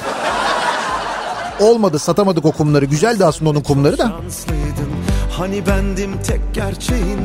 [1.60, 2.84] Olmadı satamadık o kumları.
[2.84, 4.12] Güzeldi aslında onun kumları da.
[5.30, 7.20] Hani bendim tek gerçeğin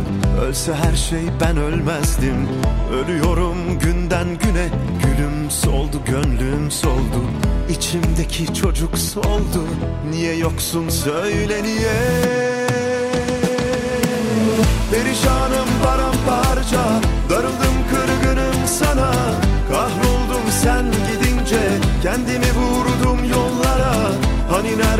[0.47, 2.47] Ölse her şey ben ölmezdim
[2.93, 4.69] Ölüyorum günden güne
[5.03, 7.23] Gülüm soldu gönlüm soldu
[7.69, 9.63] İçimdeki çocuk soldu
[10.11, 12.56] Niye yoksun söyle niye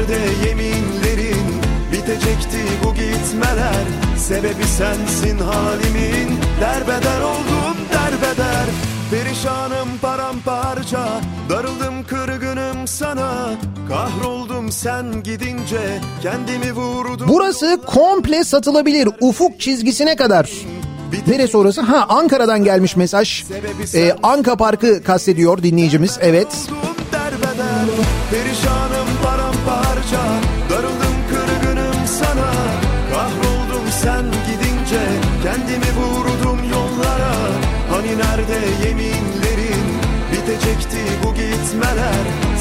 [0.09, 1.61] Nerede yeminlerin
[1.91, 3.85] Bitecekti bu gitmeler
[4.17, 8.65] Sebebi sensin halimin Derbeder oldum derbeder
[9.11, 13.49] Perişanım paramparça Darıldım kırgınım sana
[13.89, 20.51] Kahroldum sen gidince Kendimi vurdum Burası komple satılabilir ufuk çizgisine kadar.
[21.27, 21.81] Neresi orası?
[21.81, 23.43] Ha Ankara'dan gelmiş mesaj.
[23.93, 26.17] Ee, Anka Parkı kastediyor dinleyicimiz.
[26.21, 26.47] Evet.
[26.47, 26.96] oldum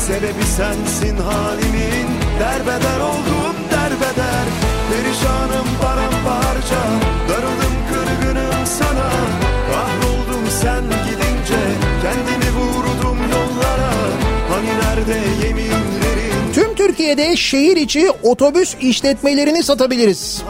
[0.06, 2.08] Sebebi sensin halimin
[2.40, 4.46] Derbeder oldum derbeder
[4.90, 6.82] Perişanım paramparça
[7.28, 9.10] Darıldım kırgınım sana
[9.72, 11.62] Kahroldum sen gidince
[12.02, 13.92] Kendimi vurdum yollara
[14.50, 20.42] Hani nerede yeminlerin Tüm Türkiye'de şehir içi otobüs işletmelerini satabiliriz.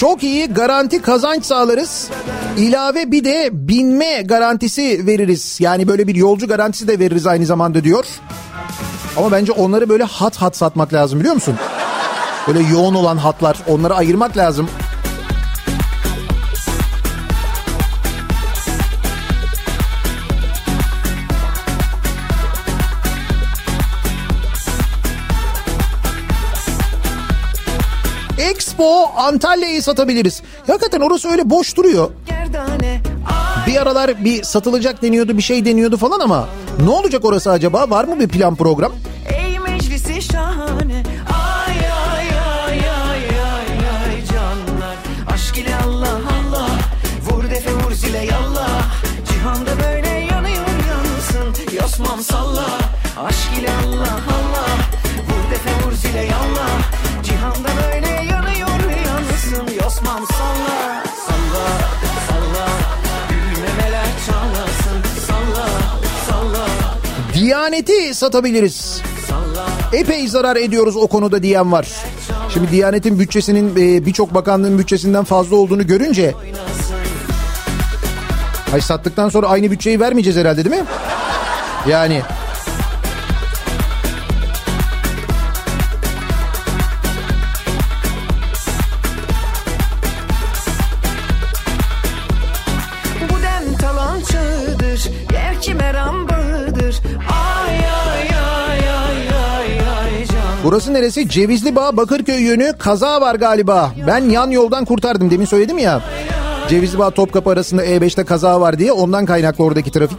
[0.00, 2.10] Çok iyi garanti kazanç sağlarız.
[2.58, 5.58] İlave bir de binme garantisi veririz.
[5.60, 8.04] Yani böyle bir yolcu garantisi de veririz aynı zamanda diyor.
[9.16, 11.56] Ama bence onları böyle hat hat satmak lazım biliyor musun?
[12.48, 14.68] Böyle yoğun olan hatlar onları ayırmak lazım.
[28.38, 30.42] Expo Antalya'yı satabiliriz.
[30.66, 32.10] Hakikaten orası öyle boş duruyor.
[33.66, 36.48] Bir aralar bir satılacak deniyordu bir şey deniyordu falan ama
[36.84, 37.90] ne olacak orası acaba?
[37.90, 38.92] Var mı bir plan program?
[39.38, 41.02] Ey meclisi şahane.
[41.32, 41.76] Ay
[42.08, 42.28] ay
[42.66, 44.96] ay ay ay ay canlar.
[45.34, 46.68] Aşk ile Allah Allah.
[47.30, 48.82] Vur defe vur zile yallah.
[49.32, 52.66] Cihanda böyle yanıyor yansın Yosmam salla.
[53.26, 53.85] Aşk ile Allah
[67.46, 69.02] Diyaneti satabiliriz.
[69.92, 71.88] Epey zarar ediyoruz o konuda diyen var.
[72.54, 76.34] Şimdi Diyanet'in bütçesinin e, birçok bakanlığın bütçesinden fazla olduğunu görünce
[78.72, 80.86] Ay sattıktan sonra aynı bütçeyi vermeyeceğiz herhalde değil mi?
[81.88, 82.22] Yani
[100.66, 101.28] burası neresi?
[101.28, 103.92] Cevizli Bağ Bakırköy yönü kaza var galiba.
[104.06, 106.02] Ben yan yoldan kurtardım demin söyledim ya.
[106.68, 110.18] Cevizli Bağ Topkapı arasında E5'te kaza var diye ondan kaynaklı oradaki trafik.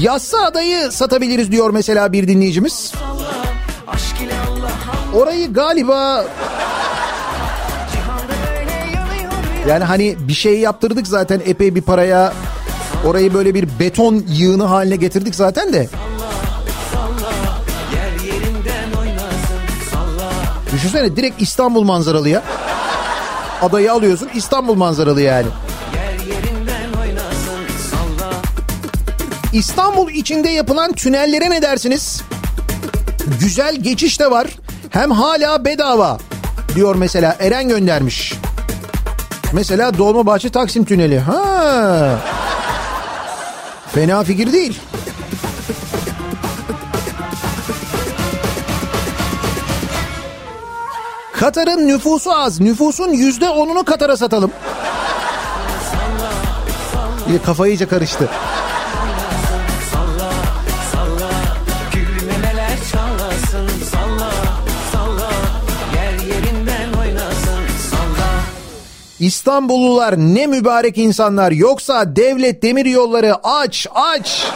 [0.00, 2.92] Yassa adayı satabiliriz diyor mesela bir dinleyicimiz.
[5.14, 6.24] Orayı galiba
[9.68, 12.32] yani hani bir şey yaptırdık zaten epey bir paraya.
[13.06, 15.88] Orayı böyle bir beton yığını haline getirdik zaten de.
[20.80, 22.42] Düşünsene direkt İstanbul manzaralı ya.
[23.62, 25.46] Adayı alıyorsun İstanbul manzaralı yani.
[29.52, 32.22] İstanbul içinde yapılan tünellere ne dersiniz?
[33.40, 34.46] Güzel geçiş de var.
[34.90, 36.18] Hem hala bedava
[36.74, 38.34] diyor mesela Eren göndermiş.
[39.52, 41.18] Mesela Dolmabahçe Taksim Tüneli.
[41.18, 42.18] Ha.
[43.94, 44.80] Fena fikir değil.
[51.40, 52.60] Katar'ın nüfusu az.
[52.60, 54.52] Nüfusun yüzde onunu Katar'a satalım.
[57.28, 58.28] İyi kafa iyice karıştı.
[69.20, 74.46] İstanbullular ne mübarek insanlar yoksa devlet demir yolları aç aç.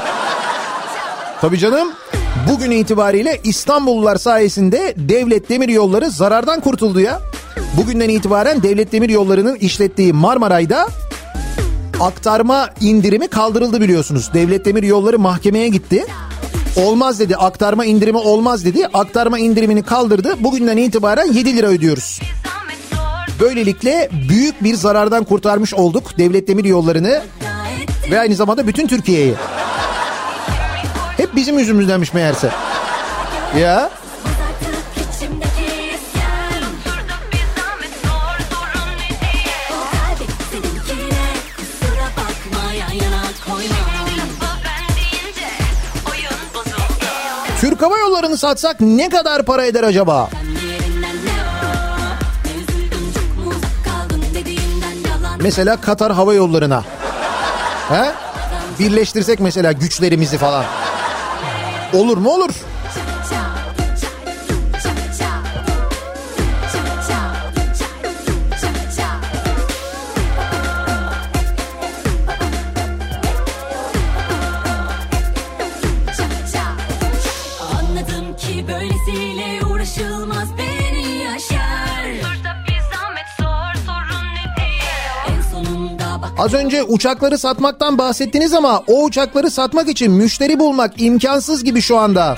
[1.41, 1.93] Tabii canım
[2.49, 7.21] bugün itibariyle İstanbullular sayesinde devlet demir yolları zarardan kurtuldu ya.
[7.77, 10.89] Bugünden itibaren devlet demir yollarının işlettiği Marmaray'da
[12.01, 14.31] aktarma indirimi kaldırıldı biliyorsunuz.
[14.35, 16.05] Devlet demir yolları mahkemeye gitti.
[16.77, 18.87] Olmaz dedi aktarma indirimi olmaz dedi.
[18.87, 20.45] Aktarma indirimini kaldırdı.
[20.45, 22.21] Bugünden itibaren 7 lira ödüyoruz.
[23.41, 27.23] Böylelikle büyük bir zarardan kurtarmış olduk devlet demir yollarını
[28.11, 29.35] ve aynı zamanda bütün Türkiye'yi.
[31.45, 32.51] Bizim yüzümüzdenmiş meğerse.
[33.59, 33.91] Ya
[47.61, 50.31] Türk Hava Yolları'nı satsak ne kadar para eder acaba?
[55.41, 56.85] Mesela Katar Hava Yolları'na.
[57.89, 58.13] He?
[58.79, 60.65] Birleştirsek mesela güçlerimizi falan.
[61.95, 62.51] Olur mu olur.
[86.75, 92.37] Önce uçakları satmaktan bahsettiniz ama o uçakları satmak için müşteri bulmak imkansız gibi şu anda.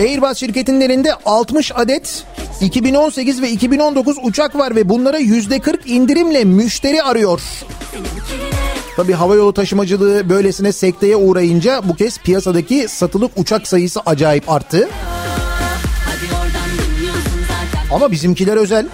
[0.00, 2.24] Airbus şirketinin elinde 60 adet
[2.60, 7.40] 2018 ve 2019 uçak var ve bunlara %40 indirimle müşteri arıyor.
[8.96, 14.88] Tabi havayolu taşımacılığı böylesine sekteye uğrayınca bu kez piyasadaki satılık uçak sayısı acayip arttı.
[17.92, 18.86] Ama bizimkiler özel.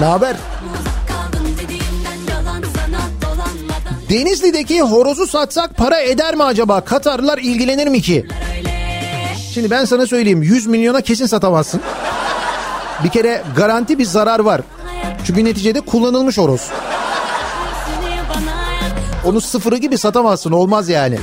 [0.00, 0.36] Ne haber?
[4.10, 6.80] Denizli'deki horozu satsak para eder mi acaba?
[6.80, 8.26] Katarlılar ilgilenir mi ki?
[9.54, 11.80] Şimdi ben sana söyleyeyim 100 milyona kesin satamazsın.
[13.04, 14.60] Bir kere garanti bir zarar var.
[15.26, 16.70] Çünkü neticede kullanılmış horoz.
[19.24, 21.18] Onu sıfırı gibi satamazsın olmaz yani.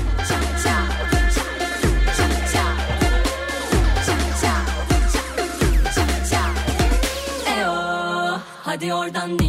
[8.63, 9.39] Hadi oradan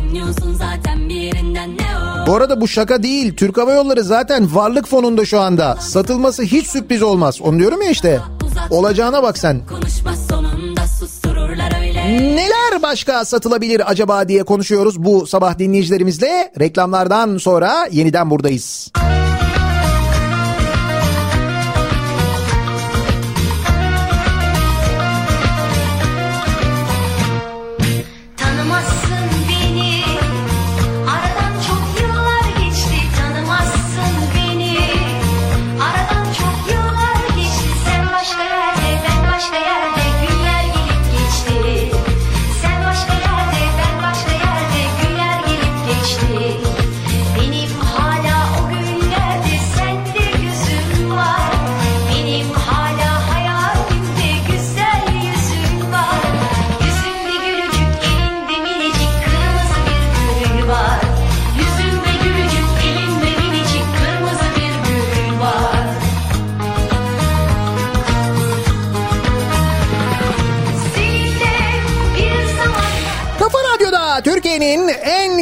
[2.29, 3.37] Bu arada bu şaka değil.
[3.37, 5.77] Türk Hava Yolları zaten varlık fonunda şu anda.
[5.81, 7.41] Satılması hiç sürpriz olmaz.
[7.41, 8.21] Onu diyorum ya işte.
[8.71, 9.61] Olacağına bak sen.
[12.21, 16.53] Neler başka satılabilir acaba diye konuşuyoruz bu sabah dinleyicilerimizle.
[16.61, 18.91] Reklamlardan sonra yeniden buradayız.
[18.95, 19.28] Tanımazsın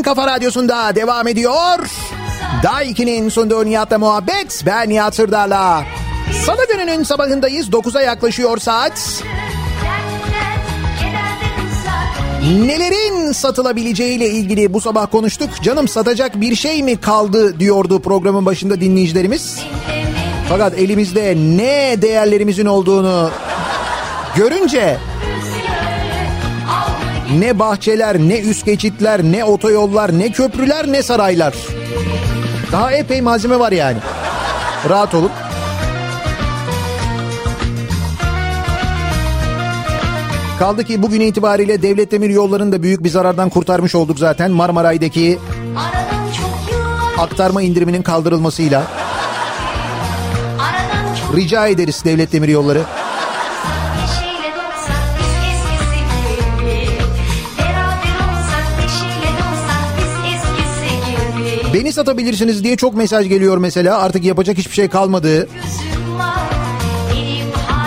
[0.06, 1.78] kafa radyosunda devam ediyor.
[2.62, 4.62] Daiki'nin sunduğu Nihat'la muhabbet.
[4.66, 5.84] Ben Nihat Sırdar'la.
[6.46, 7.68] Salı gününün sabahındayız.
[7.68, 9.22] 9'a yaklaşıyor saat.
[12.42, 15.50] Nelerin satılabileceğiyle ilgili bu sabah konuştuk.
[15.62, 19.60] Canım satacak bir şey mi kaldı diyordu programın başında dinleyicilerimiz.
[20.48, 23.30] Fakat elimizde ne değerlerimizin olduğunu
[24.36, 24.98] görünce
[27.34, 31.54] ne bahçeler, ne üst geçitler, ne otoyollar, ne köprüler, ne saraylar.
[32.72, 33.98] Daha epey malzeme var yani.
[34.88, 35.30] Rahat olun.
[40.58, 44.50] Kaldı ki bugün itibariyle devlet demir yollarını da büyük bir zarardan kurtarmış olduk zaten.
[44.50, 45.38] Marmaray'daki
[47.18, 48.82] aktarma indiriminin kaldırılmasıyla.
[51.36, 52.82] Rica ederiz devlet demir yolları.
[61.76, 63.98] Beni satabilirsiniz diye çok mesaj geliyor mesela.
[63.98, 65.48] Artık yapacak hiçbir şey kalmadı.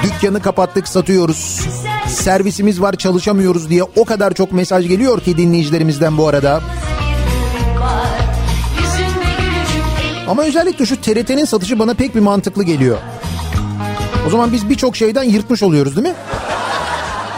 [0.04, 1.68] Dükkanı kapattık satıyoruz.
[2.08, 6.62] Servisimiz var çalışamıyoruz diye o kadar çok mesaj geliyor ki dinleyicilerimizden bu arada.
[10.28, 12.98] Ama özellikle şu TRT'nin satışı bana pek bir mantıklı geliyor.
[14.28, 16.16] O zaman biz birçok şeyden yırtmış oluyoruz değil mi?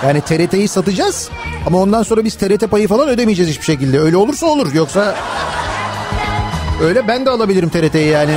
[0.06, 1.30] Yani TRT'yi satacağız
[1.68, 3.99] ama ondan sonra biz TRT payı falan ödemeyeceğiz hiçbir şekilde.
[3.99, 5.15] Öyle olursa olur yoksa
[6.82, 8.32] öyle ben de alabilirim TRT'yi yani.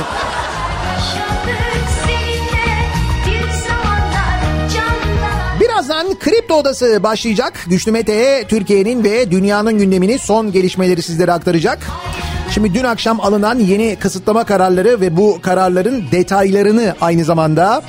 [5.59, 7.65] Birazdan Kripto Odası başlayacak.
[7.67, 11.79] Güçlü Mete Türkiye'nin ve dünyanın gündemini son gelişmeleri sizlere aktaracak.
[12.51, 17.81] Şimdi dün akşam alınan yeni kısıtlama kararları ve bu kararların detaylarını aynı zamanda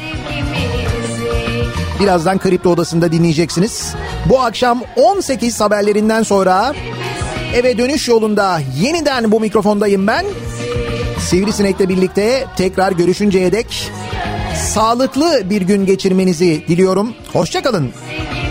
[2.01, 3.95] birazdan Kripto Odası'nda dinleyeceksiniz.
[4.27, 6.75] Bu akşam 18 haberlerinden sonra
[7.55, 10.27] eve dönüş yolunda yeniden bu mikrofondayım ben.
[11.27, 13.91] Sivrisinek'le birlikte tekrar görüşünceye dek
[14.75, 17.15] sağlıklı bir gün geçirmenizi diliyorum.
[17.33, 17.85] Hoşçakalın.
[17.85, 18.46] sevgimizi